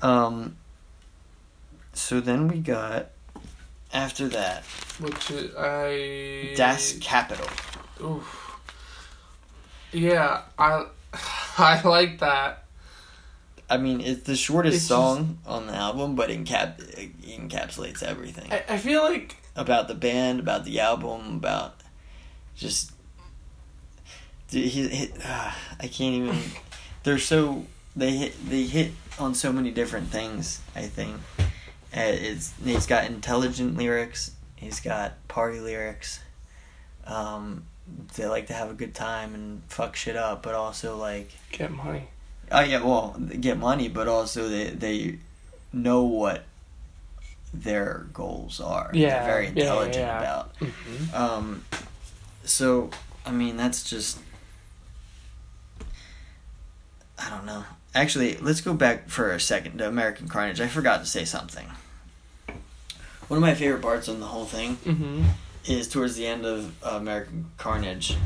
[0.00, 0.56] Um.
[1.92, 3.08] So then we got
[3.92, 4.62] after that
[5.00, 6.54] Which is, I.
[6.56, 7.46] Das Capital.
[8.02, 8.56] Oof.
[9.92, 10.86] Yeah, I.
[11.58, 12.59] I like that.
[13.70, 18.02] I mean, it's the shortest It's just- song on the album, but encap it encapsulates
[18.02, 18.52] everything.
[18.52, 21.76] I, I feel like about the band, about the album, about
[22.56, 22.92] just.
[24.48, 26.36] Dude, he, he, uh, I can't even.
[27.04, 27.64] They're so
[27.96, 30.60] they hit they hit on so many different things.
[30.76, 34.32] I think uh, it's he's got intelligent lyrics.
[34.56, 36.20] He's got party lyrics.
[37.06, 37.64] Um,
[38.16, 41.70] they like to have a good time and fuck shit up, but also like Get
[41.70, 42.08] money.
[42.52, 45.18] Oh yeah, well, get money, but also they they
[45.72, 46.44] know what
[47.54, 48.90] their goals are.
[48.92, 50.18] Yeah, They're very intelligent yeah.
[50.18, 50.56] about.
[50.56, 51.64] hmm Um,
[52.44, 52.90] so
[53.24, 54.18] I mean, that's just
[57.18, 57.64] I don't know.
[57.94, 60.60] Actually, let's go back for a second to American Carnage.
[60.60, 61.66] I forgot to say something.
[63.28, 65.24] One of my favorite parts on the whole thing hmm
[65.66, 68.16] is towards the end of uh, American Carnage,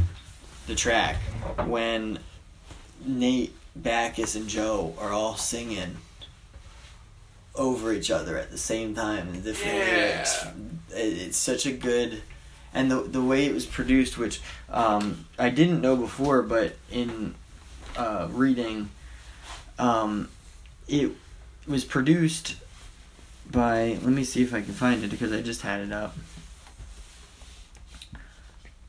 [0.69, 1.17] the track
[1.67, 2.21] when
[3.05, 5.97] Nate, Bacchus, and Joe are all singing
[7.55, 9.85] over each other at the same time in different Yeah.
[9.85, 10.45] lyrics.
[10.91, 12.23] It's such a good,
[12.73, 17.35] and the the way it was produced, which um, I didn't know before, but in
[17.97, 18.91] uh, reading,
[19.79, 20.29] um,
[20.89, 21.13] it
[21.67, 22.57] was produced
[23.51, 23.99] by.
[24.03, 26.17] Let me see if I can find it because I just had it up.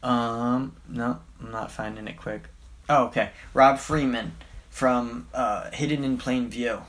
[0.03, 2.43] Um, no, I'm not finding it quick.
[2.87, 3.31] Oh, okay.
[3.55, 4.33] Rob Freeman
[4.75, 6.81] from uh, Hidden in Plain View.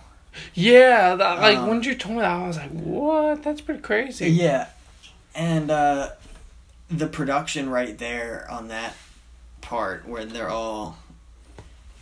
[0.55, 3.45] Yeah, like Um, when you told me that, I was like, "What?
[3.45, 4.67] That's pretty crazy." Yeah,
[5.37, 6.11] and uh,
[6.91, 8.97] the production right there on that
[9.61, 10.99] part where they're all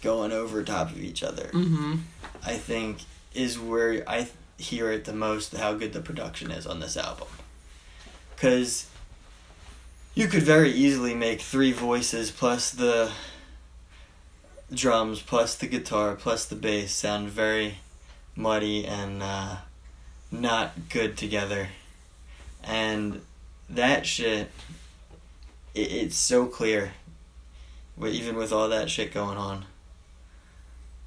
[0.02, 1.96] going over top of each other, Mm-hmm.
[2.42, 3.00] I think
[3.34, 7.28] is where I hear it the most how good the production is on this album.
[8.34, 8.86] Because
[10.14, 13.12] you could very easily make three voices plus the
[14.72, 17.78] drums plus the guitar plus the bass sound very
[18.36, 19.56] muddy and uh,
[20.30, 21.68] not good together.
[22.62, 23.20] And
[23.68, 24.50] that shit,
[25.74, 26.92] it, it's so clear,
[28.02, 29.66] even with all that shit going on.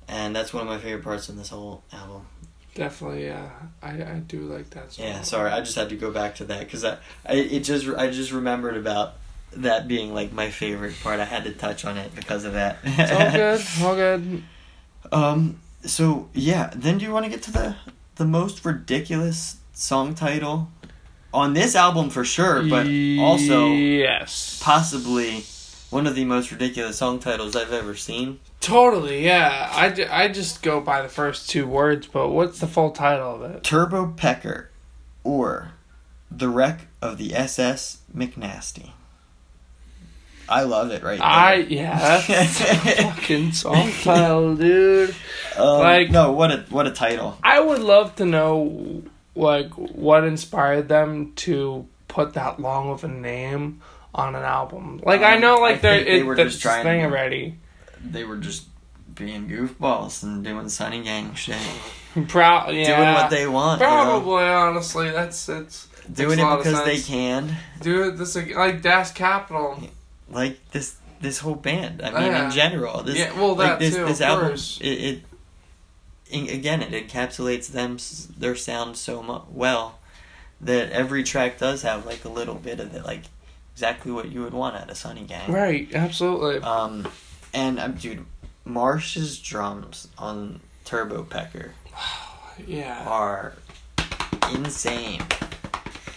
[0.08, 2.28] And that's one of my favorite parts in this whole album.
[2.76, 3.50] Definitely, yeah.
[3.82, 5.06] I, I do like that song.
[5.06, 7.88] Yeah, sorry, I just had to go back to that because I, I, it just,
[7.88, 9.15] I just remembered about
[9.53, 11.19] that being like my favorite part.
[11.19, 12.77] I had to touch on it because of that.
[12.83, 13.65] It's all good.
[13.83, 13.95] All
[14.31, 14.43] good.
[15.12, 15.60] Um.
[15.83, 17.75] So yeah, then do you want to get to the
[18.15, 20.69] the most ridiculous song title
[21.33, 22.88] on this album for sure, but
[23.19, 25.43] also yes, possibly
[25.89, 28.39] one of the most ridiculous song titles I've ever seen.
[28.60, 29.69] Totally, yeah.
[29.71, 33.36] I, ju- I just go by the first two words, but what's the full title
[33.36, 33.63] of it?
[33.63, 34.71] Turbo Pecker,
[35.23, 35.71] or
[36.29, 38.91] the wreck of the SS McNasty.
[40.49, 41.27] I love it right there.
[41.27, 45.15] I yeah, that's a fucking song title, dude.
[45.57, 47.38] Um, like- no, what a what a title.
[47.43, 49.03] I would love to know
[49.36, 53.81] like what inspired them to put that long of a name
[54.15, 54.99] on an album.
[55.03, 57.60] Like I Um, know, I like they're think they were just trying thing to- already.
[58.03, 58.65] They were just
[59.13, 61.57] being goofballs and doing Sunny Gang shit,
[62.27, 62.95] Proud, yeah.
[62.97, 63.91] doing what they want, you know?
[63.93, 67.55] Probably, honestly, that's it's doing Makes a lot it because they can.
[67.82, 68.17] dude.
[68.17, 69.80] This is like Das Capital.
[70.30, 72.01] Like this this whole band.
[72.01, 72.45] I mean, Yeah.
[72.45, 74.05] in general, this yeah, well, like this too.
[74.05, 74.80] this of album course.
[74.82, 75.23] it,
[76.32, 77.97] it again it encapsulates them
[78.38, 79.99] their sound so mu- well
[80.59, 83.21] that every track does have like a little bit of it like
[83.73, 85.51] exactly what you would want at a Sunny Gang.
[85.51, 86.59] Right, absolutely.
[86.61, 87.07] Um,
[87.53, 88.25] and um, dude,
[88.65, 91.71] Marsh's drums on Turbo Pecker
[92.67, 93.53] yeah, are
[94.53, 95.21] insane.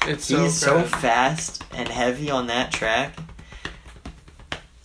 [0.07, 3.15] it's so He's so fast and heavy on that track.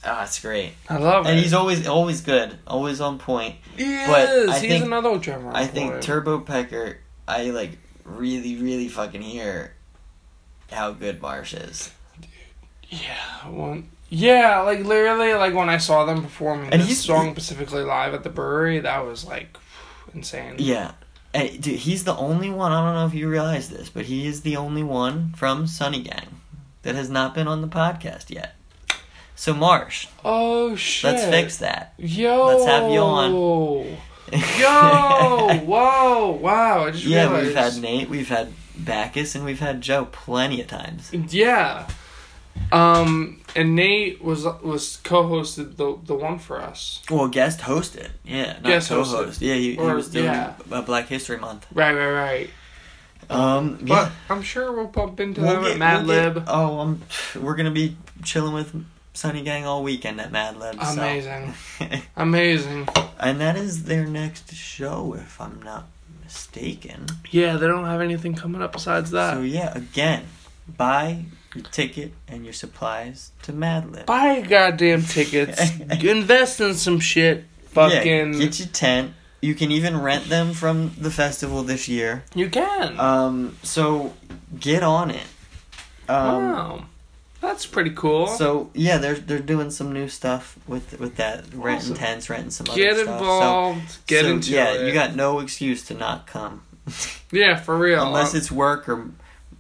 [0.06, 0.74] Ah, it's great.
[0.90, 1.32] I love And it.
[1.32, 3.56] And he's always always good, always on point.
[3.76, 4.50] he but is.
[4.50, 5.52] I He's think- another drummer.
[5.54, 6.02] I think it.
[6.04, 9.74] Turbo Pecker, I like really, really fucking hear
[10.72, 11.92] how good Marsh is.
[12.22, 12.30] Dude,
[12.90, 13.90] Yeah, one.
[14.10, 18.14] Yeah, like literally, like when I saw them performing And this he's- song specifically live
[18.14, 19.58] at the brewery, that was like
[20.14, 20.56] insane.
[20.60, 20.92] Yeah.
[21.34, 24.26] And dude, he's the only one, I don't know if you realize this, but he
[24.28, 26.40] is the only one from Sunny Gang
[26.84, 28.55] that has not been on the podcast yet.
[29.36, 31.12] So Marsh, Oh shit!
[31.14, 31.94] let's fix that.
[31.98, 32.46] Yo.
[32.48, 33.32] Let's have you on.
[34.34, 35.60] Yo!
[35.66, 36.32] Whoa!
[36.42, 36.86] Wow!
[36.86, 37.46] I just yeah, realized.
[37.48, 41.12] we've had Nate, we've had Bacchus, and we've had Joe plenty of times.
[41.14, 41.88] Yeah.
[42.72, 47.02] Um, and Nate was was co-hosted the the one for us.
[47.12, 49.04] Well, guest hosted, yeah, not Guest hosted.
[49.12, 49.42] co-host.
[49.42, 50.54] Yeah, he, he was doing yeah.
[50.86, 51.68] Black History Month.
[51.74, 52.50] Right, right, right.
[53.30, 54.12] Um, But yeah.
[54.30, 56.46] I'm sure we'll bump into We'll them get- at Mad we'll get- Lib.
[56.48, 57.02] oh, um,
[57.40, 58.74] we're gonna be chilling with
[59.16, 60.76] Sunny Gang all weekend at Mad Lib.
[60.76, 61.54] so- Amazing,
[62.16, 62.88] amazing.
[63.20, 65.88] and that is their next show, if I'm not
[66.24, 67.06] mistaken.
[67.32, 69.34] Yeah, they don't have anything coming up besides that.
[69.36, 70.24] So yeah, again,
[70.78, 74.06] buy your ticket and your supplies to Mad Lib.
[74.06, 75.62] Buy your goddamn tickets.
[76.04, 77.46] invest in some shit.
[77.70, 78.34] Fucking.
[78.34, 79.14] Yeah, get your tent.
[79.42, 82.24] You can even rent them from the festival this year.
[82.34, 83.00] you can.
[83.00, 84.14] Um, so
[84.60, 85.28] get on it.
[86.10, 86.86] Um, wow.
[87.46, 88.28] That's pretty cool.
[88.28, 91.96] So yeah, they're they're doing some new stuff with with that rent Awesome.
[91.96, 93.20] tents, and some Get other stuff.
[93.20, 93.90] Get involved.
[93.92, 94.80] So, get so, into yeah, it.
[94.82, 96.64] Yeah, you got no excuse to not come
[97.32, 98.04] Yeah, for real.
[98.06, 99.10] unless it's work or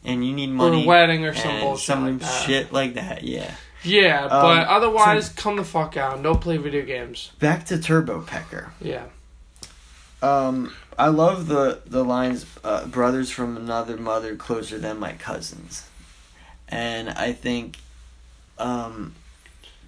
[0.04, 0.82] and you need money.
[0.82, 2.44] or a wedding or some bullshit some like that.
[2.46, 3.24] shit like that.
[3.24, 3.54] Yeah.
[3.84, 6.16] Yeah, Um, but otherwise, come the fuck out.
[6.16, 7.32] and Don't play video games.
[7.40, 8.72] Back to Turbo Pecker.
[8.82, 9.04] Yeah.
[10.24, 15.84] Um, I love the the lines uh, "brothers from another mother, closer than my cousins,"
[16.70, 17.78] and I think,
[18.57, 19.13] um,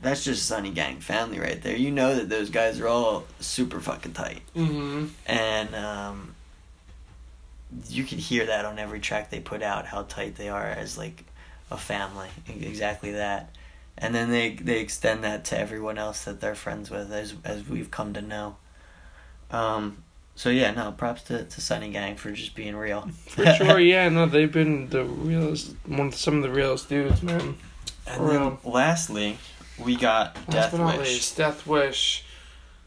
[0.01, 1.75] that's just Sunny Gang family right there.
[1.75, 5.07] You know that those guys are all super fucking tight, Mm-hmm.
[5.25, 6.35] and um,
[7.89, 10.97] you can hear that on every track they put out how tight they are as
[10.97, 11.23] like
[11.71, 12.29] a family.
[12.47, 13.49] Exactly that.
[13.97, 17.67] And then they they extend that to everyone else that they're friends with as as
[17.67, 18.55] we've come to know.
[19.49, 20.03] Um
[20.37, 23.09] so yeah, no, props to, to Sunny Gang for just being real.
[23.25, 24.07] For sure, yeah.
[24.09, 27.55] No, they've been the realest, one some of the realest dudes, man.
[28.05, 28.59] And For then real.
[28.63, 29.39] lastly,
[29.83, 30.99] we got Last Death Wish.
[30.99, 32.23] least, Death Wish.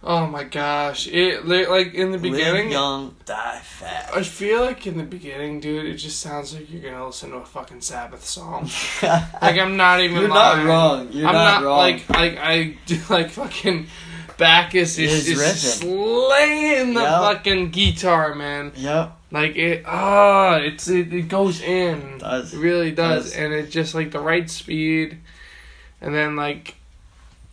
[0.03, 1.09] Oh my gosh!
[1.09, 2.66] It like in the beginning.
[2.66, 4.11] Live young, die fat.
[4.14, 7.38] I feel like in the beginning, dude, it just sounds like you're gonna listen to
[7.38, 8.70] a fucking Sabbath song.
[9.03, 10.18] Like I'm not even.
[10.20, 10.66] You're lying.
[10.66, 11.09] not wrong.
[11.12, 11.78] You're I'm not, not, wrong.
[11.78, 12.76] like like I
[13.11, 13.88] like fucking
[14.41, 16.26] Bacchus is He's just riffing.
[16.28, 17.20] slaying the Yep.
[17.20, 18.72] fucking guitar, man.
[18.74, 19.12] Yep.
[19.30, 22.18] Like it, ah, it's it, it goes in.
[22.18, 22.53] Does.
[22.53, 23.36] It really does, Does.
[23.36, 25.18] and it's just like the right speed,
[26.01, 26.74] and then like,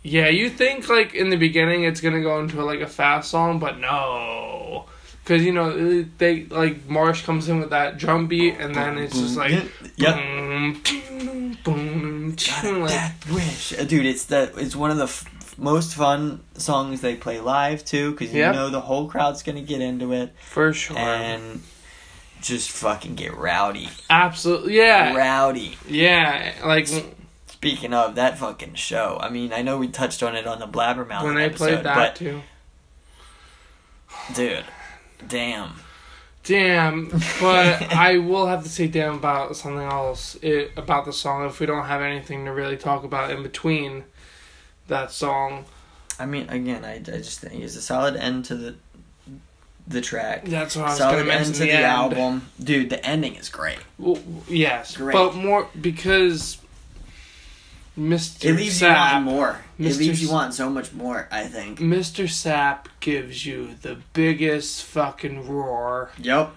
[0.01, 3.59] yeah, you think like in the beginning it's gonna go into like a fast song,
[3.59, 4.85] but no,
[5.23, 9.13] because you know they like Marsh comes in with that drum beat, and then it's
[9.19, 9.51] just like.
[9.97, 10.15] Yep.
[10.15, 10.81] Boom,
[11.63, 14.05] boom, boom, like, Death Wish, Uh, dude.
[14.05, 15.07] It's the it's one of the
[15.57, 18.55] most fun songs they play live too, because you Yep.
[18.55, 20.97] know the whole crowd's gonna get into it for sure.
[20.97, 21.63] and
[22.41, 25.77] just fucking get rowdy, Absolutely, yeah, rowdy.
[25.87, 26.53] yeah.
[26.63, 26.87] Like
[27.47, 30.67] Speaking of that fucking show, I mean, I know we touched on it on the
[30.67, 32.41] Blabbermouth when they episode, played that but too.
[34.33, 34.65] dude,
[35.27, 35.71] damn.
[36.43, 37.09] Damn,
[37.41, 41.59] but I will have to say damn about something else it, about the song if
[41.59, 44.05] we don't have anything to really talk about in between
[44.87, 45.65] that song.
[46.19, 48.75] I mean, again, I, I just think it's a solid end to the
[49.87, 50.43] the track.
[50.45, 51.45] That's what I was going Solid to mention.
[51.47, 51.85] end to the, end.
[51.85, 52.89] album, dude.
[52.89, 53.77] The ending is great.
[53.97, 54.19] Well,
[54.49, 55.13] yes, Great.
[55.13, 56.57] but more because
[57.97, 58.39] Mr.
[58.39, 58.45] Sapp.
[58.45, 59.59] It leaves you Sapp, wanting more.
[59.79, 61.27] It leaves you wanting so much more.
[61.31, 61.79] I think.
[61.79, 62.25] Mr.
[62.25, 66.09] Sapp gives you the biggest fucking roar.
[66.21, 66.51] Yep.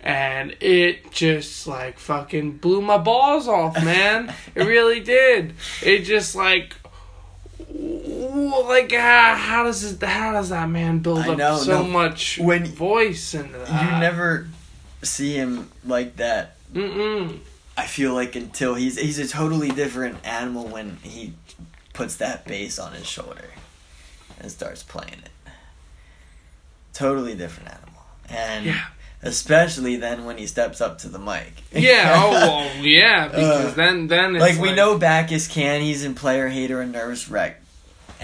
[0.00, 4.32] and it just like fucking blew my balls off, man.
[4.54, 5.54] it really did.
[5.82, 6.74] It just like,
[7.74, 11.88] like ah, how does it, how does that man build I up know, so no.
[11.88, 13.68] much When- voice and that?
[13.94, 14.48] you never
[15.02, 16.56] see him like that.
[16.72, 17.38] Mm-mm.
[17.76, 21.32] I feel like until he's he's a totally different animal when he
[21.92, 23.50] puts that bass on his shoulder
[24.40, 25.30] and starts playing it.
[26.92, 28.84] Totally different animal, and Yeah.
[29.22, 31.52] especially then when he steps up to the mic.
[31.72, 32.12] Yeah.
[32.16, 32.76] Oh well.
[32.84, 33.26] Yeah.
[33.28, 35.80] Because Uh, then then it's like we know Bacchus can.
[35.80, 37.60] He's in Player Hater and Nervous Wreck,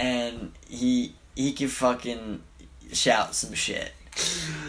[0.01, 2.41] and he he can fucking
[2.93, 3.91] shout some shit.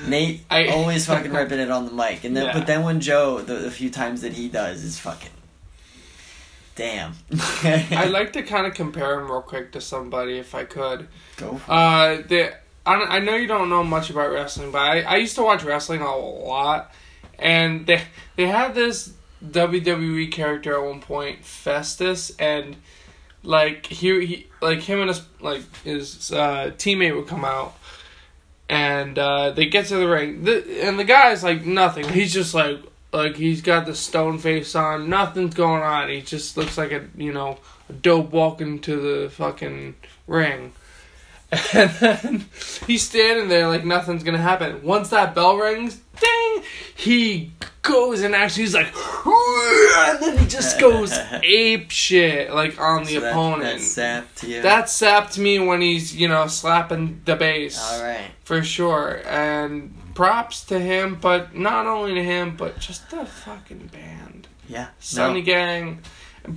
[0.07, 2.53] Nate I- always fucking ripping it on the mic, and then Yeah.
[2.59, 5.31] but then when Joe, the, the few times that he does, is fucking
[6.75, 7.13] damn.
[7.65, 11.09] I'd like to kind of compare him real quick to somebody if I could.
[11.37, 11.57] go.
[11.57, 11.75] For it.
[11.75, 12.53] Uh, the
[12.85, 15.63] I, I know you don't know much about wrestling, but I, I used to watch
[15.65, 16.93] wrestling a lot,
[17.39, 18.03] and they
[18.37, 19.13] they had this
[19.45, 22.77] WWE character at one point, Festus, and
[23.43, 27.75] like he, he like him and his like his uh, teammate would come out,
[28.69, 32.09] and uh, they get to the ring, the, and the guy's like nothing.
[32.09, 32.79] He's just like
[33.13, 36.09] like he's got the stone face on, nothing's going on.
[36.09, 39.95] He just looks like a you know a dope walking to the fucking
[40.27, 40.73] ring.
[41.75, 42.45] And then
[42.87, 44.83] he's standing there like nothing's gonna happen.
[44.83, 46.63] Once that bell rings, ding,
[46.95, 48.93] he goes and actually he's like,
[49.27, 53.63] and then he just goes ape shit like on the So that- opponent.
[53.65, 54.63] That's sap to you.
[54.63, 58.31] that sapped me when he's you know slapping the bass all right.
[58.45, 59.21] for sure.
[59.27, 64.49] And props to him, but not only to him, but just the fucking band.
[64.69, 64.89] Yeah.
[65.01, 65.47] Sunny no.
[65.47, 66.01] Gang.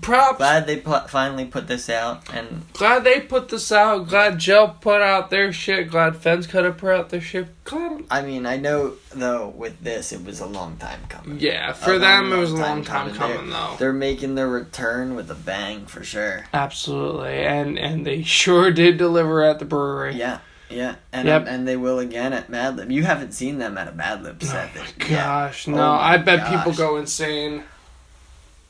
[0.02, 0.38] Props.
[0.38, 4.08] Glad they pl- finally put this out, and Glad they put this out.
[4.10, 5.92] Glad Gel put out their shit.
[5.92, 7.48] Glad Fence Cutter put out their shit.
[7.66, 8.04] Glad.
[8.10, 11.40] I mean, I know though with this, it was a long time coming.
[11.40, 13.36] Yeah, for A them long, it was a long long time time coming.
[13.38, 13.76] coming though.
[13.78, 16.46] They're making their return with a bang for sure.
[16.52, 20.16] Absolutely, and and they sure did deliver at the brewery.
[20.16, 21.46] Yeah, yeah, and Yep.
[21.48, 22.92] and they will again at Mad Lib.
[22.92, 24.72] You haven't seen them at a Mad Lib Oh set.
[25.08, 25.08] yeah.
[25.26, 25.78] gosh, Oh no!
[25.78, 27.64] my I bet people go insane.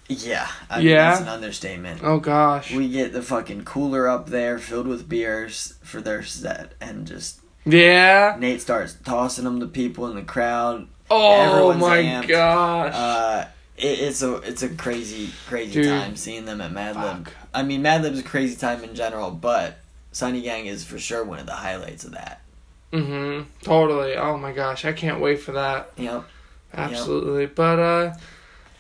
[0.08, 1.10] Yeah, I mean, Yeah?
[1.12, 2.02] that's an understatement.
[2.04, 2.72] Oh gosh.
[2.74, 7.40] We get the fucking cooler up there filled with beers for their set, and just
[7.66, 8.36] yeah.
[8.40, 10.88] Nate starts tossing them to people in the crowd.
[11.10, 12.28] Oh Everyone's my amped.
[12.28, 12.94] gosh.
[12.94, 13.48] Uh,
[13.78, 15.86] it, it's a it's a crazy crazy Dude.
[15.88, 17.30] time seeing them at Mad Lib.
[17.54, 19.80] I mean, Mad Lib's a crazy time in general, but
[20.12, 22.42] Sunny Gang is for sure one of the highlights of that.
[22.94, 23.44] Mm-hmm.
[23.64, 24.16] Totally.
[24.16, 25.92] Oh my gosh, I can't wait for that.
[25.98, 26.24] Yep.
[26.74, 27.48] Absolutely.
[27.48, 28.14] But uh,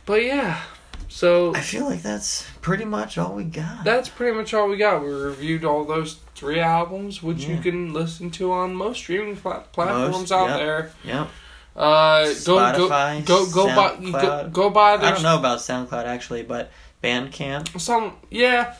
[0.05, 0.61] but yeah.
[1.07, 3.83] So I feel like that's pretty much all we got.
[3.83, 5.01] that's pretty much all we got.
[5.01, 9.59] We reviewed all those three albums, which you can listen to on most streaming pla-
[9.71, 10.59] platforms Most, out yep.
[10.59, 10.91] there.
[11.03, 11.27] yep.
[11.75, 14.51] Uh, go Spotify, go go go buy go, SoundCloud.
[14.53, 16.71] go buy I don't know about SoundCloud actually, but
[17.03, 17.79] Bandcamp.
[17.79, 18.75] some yeah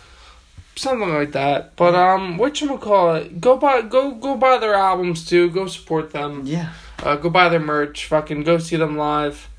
[0.75, 1.75] something like that.
[1.75, 3.39] But um, what you call it?
[3.41, 5.49] Go buy go go buy their albums too.
[5.49, 6.43] Go support them.
[6.45, 6.71] Yeah.
[7.03, 8.05] Uh, go buy their merch.
[8.05, 9.49] Fucking go see them live.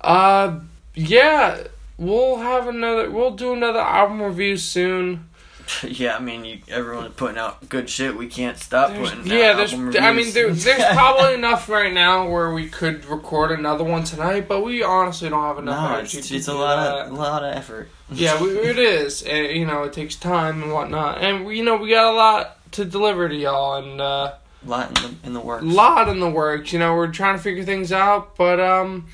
[0.00, 0.60] Uh,
[0.94, 1.62] yeah,
[2.02, 3.10] we'll have another.
[3.10, 5.28] We'll do another album review soon.
[5.84, 8.16] Yeah, I mean, you, everyone's putting out good shit.
[8.16, 9.26] We can't stop There's- putting.
[9.32, 9.72] yeah, out there's.
[9.72, 14.48] I mean, there, there's probably enough right now where we could record another one tonight,
[14.48, 17.06] but we honestly don't have enough no, energy it's, it's a lot that.
[17.06, 17.88] of a lot of effort.
[18.10, 19.22] Yeah, we, it is.
[19.22, 22.16] And, you know, it takes time and whatnot, and we- you know we got a
[22.16, 24.34] lot to deliver to y'all, and uh,
[24.66, 25.64] a lot in the in the works.
[25.64, 26.72] lot in the works.
[26.72, 29.06] You know, we're trying to figure things out, but um,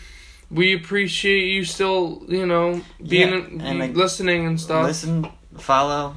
[0.50, 3.30] we appreciate you still, you know, being
[3.60, 4.86] Yeah, and, like, listening and stuff.
[4.86, 5.28] Listen,
[5.58, 6.14] follow.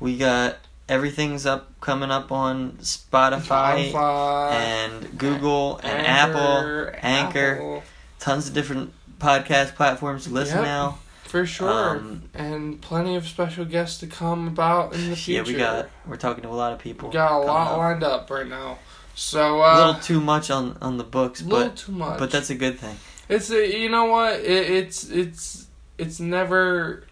[0.00, 0.56] We got
[0.88, 7.82] everything's up coming up on Spotify, Spotify, and Google and Anchor, Apple, Anchor, Apple,
[8.20, 10.64] tons of different podcast platforms to listen Yep.
[10.64, 10.98] now.
[11.24, 15.42] for sure, Um, and plenty of special guests to come about in the future.
[15.50, 17.08] Yeah, we got we're talking to a lot of people.
[17.08, 17.78] We got a lot up.
[17.78, 18.78] lined up right now.
[19.16, 22.18] So a uh, little too much on on the books, but too much.
[22.20, 22.96] but that's a good thing.
[23.28, 25.66] It's uh, you know what it, it's it's
[25.98, 27.04] it's never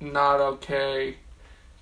[0.00, 1.16] not okay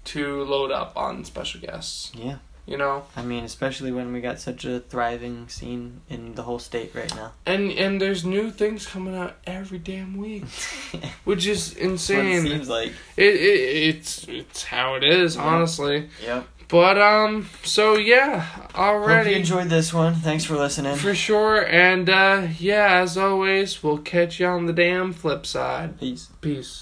[0.04, 2.12] to load up on special guests.
[2.14, 2.36] Yeah.
[2.66, 6.58] You know, I mean, especially when we got such a thriving scene in the whole
[6.58, 7.32] state right now.
[7.44, 10.44] and and there's new things coming out every damn week,
[11.24, 12.42] which is That's what it insane.
[12.42, 12.92] seems like.
[13.18, 16.08] It, it it's it's how it is, honestly.
[16.24, 16.46] Yep.
[16.68, 20.14] But um, so yeah, Hope you already enjoyed this one.
[20.14, 20.96] Thanks for listening.
[20.96, 21.64] for sure.
[21.66, 26.00] And uh, yeah, as always, we'll catch you on the damn flip side.
[26.00, 26.28] Peace.
[26.40, 26.72] Peace.